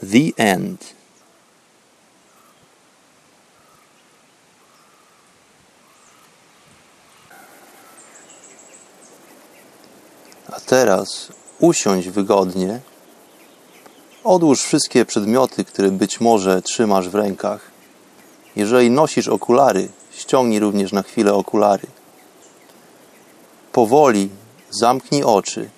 The 0.00 0.44
End. 0.44 0.94
A 10.48 10.60
teraz 10.60 11.32
usiądź 11.58 12.08
wygodnie. 12.08 12.80
Odłóż 14.24 14.62
wszystkie 14.62 15.04
przedmioty, 15.04 15.64
które 15.64 15.90
być 15.90 16.20
może 16.20 16.62
trzymasz 16.62 17.08
w 17.08 17.14
rękach. 17.14 17.71
Jeżeli 18.56 18.90
nosisz 18.90 19.28
okulary, 19.28 19.88
ściągnij 20.10 20.58
również 20.58 20.92
na 20.92 21.02
chwilę 21.02 21.34
okulary. 21.34 21.86
Powoli 23.72 24.28
zamknij 24.70 25.22
oczy 25.22 25.70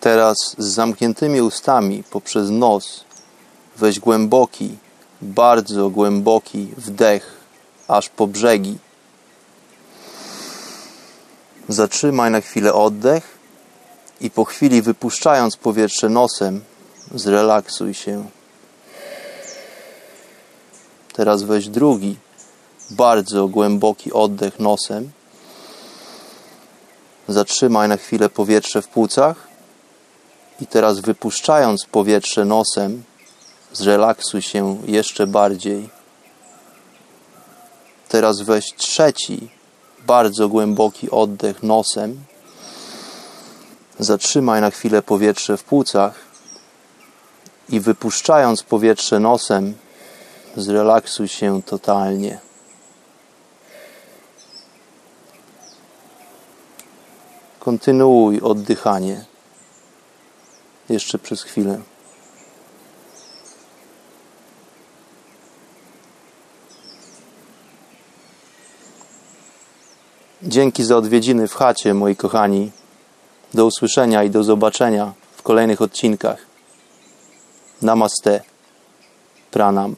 Teraz 0.00 0.54
z 0.58 0.66
zamkniętymi 0.66 1.40
ustami 1.40 2.04
poprzez 2.10 2.50
nos 2.50 3.04
weź 3.76 4.00
głęboki, 4.00 4.76
bardzo 5.22 5.90
głęboki 5.90 6.68
wdech 6.76 7.40
aż 7.88 8.08
po 8.08 8.26
brzegi. 8.26 8.78
Zatrzymaj 11.68 12.30
na 12.30 12.40
chwilę 12.40 12.74
oddech 12.74 13.37
i 14.20 14.30
po 14.30 14.44
chwili 14.44 14.82
wypuszczając 14.82 15.56
powietrze 15.56 16.08
nosem, 16.08 16.60
zrelaksuj 17.14 17.94
się. 17.94 18.24
Teraz 21.12 21.42
weź 21.42 21.68
drugi, 21.68 22.16
bardzo 22.90 23.48
głęboki 23.48 24.12
oddech 24.12 24.58
nosem. 24.58 25.10
Zatrzymaj 27.28 27.88
na 27.88 27.96
chwilę 27.96 28.28
powietrze 28.28 28.82
w 28.82 28.88
płucach 28.88 29.48
i 30.60 30.66
teraz 30.66 31.00
wypuszczając 31.00 31.86
powietrze 31.86 32.44
nosem, 32.44 33.02
zrelaksuj 33.72 34.42
się 34.42 34.78
jeszcze 34.86 35.26
bardziej. 35.26 35.90
Teraz 38.08 38.40
weź 38.40 38.74
trzeci, 38.76 39.48
bardzo 40.06 40.48
głęboki 40.48 41.10
oddech 41.10 41.62
nosem. 41.62 42.24
Zatrzymaj 43.98 44.60
na 44.60 44.70
chwilę 44.70 45.02
powietrze 45.02 45.56
w 45.56 45.64
płucach 45.64 46.14
i 47.68 47.80
wypuszczając 47.80 48.62
powietrze 48.62 49.20
nosem, 49.20 49.74
zrelaksuj 50.56 51.28
się 51.28 51.62
totalnie. 51.62 52.38
Kontynuuj 57.58 58.40
oddychanie 58.40 59.24
jeszcze 60.88 61.18
przez 61.18 61.42
chwilę. 61.42 61.80
Dzięki 70.42 70.84
za 70.84 70.96
odwiedziny 70.96 71.48
w 71.48 71.54
chacie, 71.54 71.94
moi 71.94 72.16
kochani. 72.16 72.77
Do 73.54 73.66
usłyszenia 73.66 74.24
i 74.24 74.30
do 74.30 74.44
zobaczenia 74.44 75.12
w 75.36 75.42
kolejnych 75.42 75.82
odcinkach. 75.82 76.46
Namaste. 77.82 78.40
Pranam. 79.50 79.96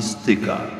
Mistyka. 0.00 0.79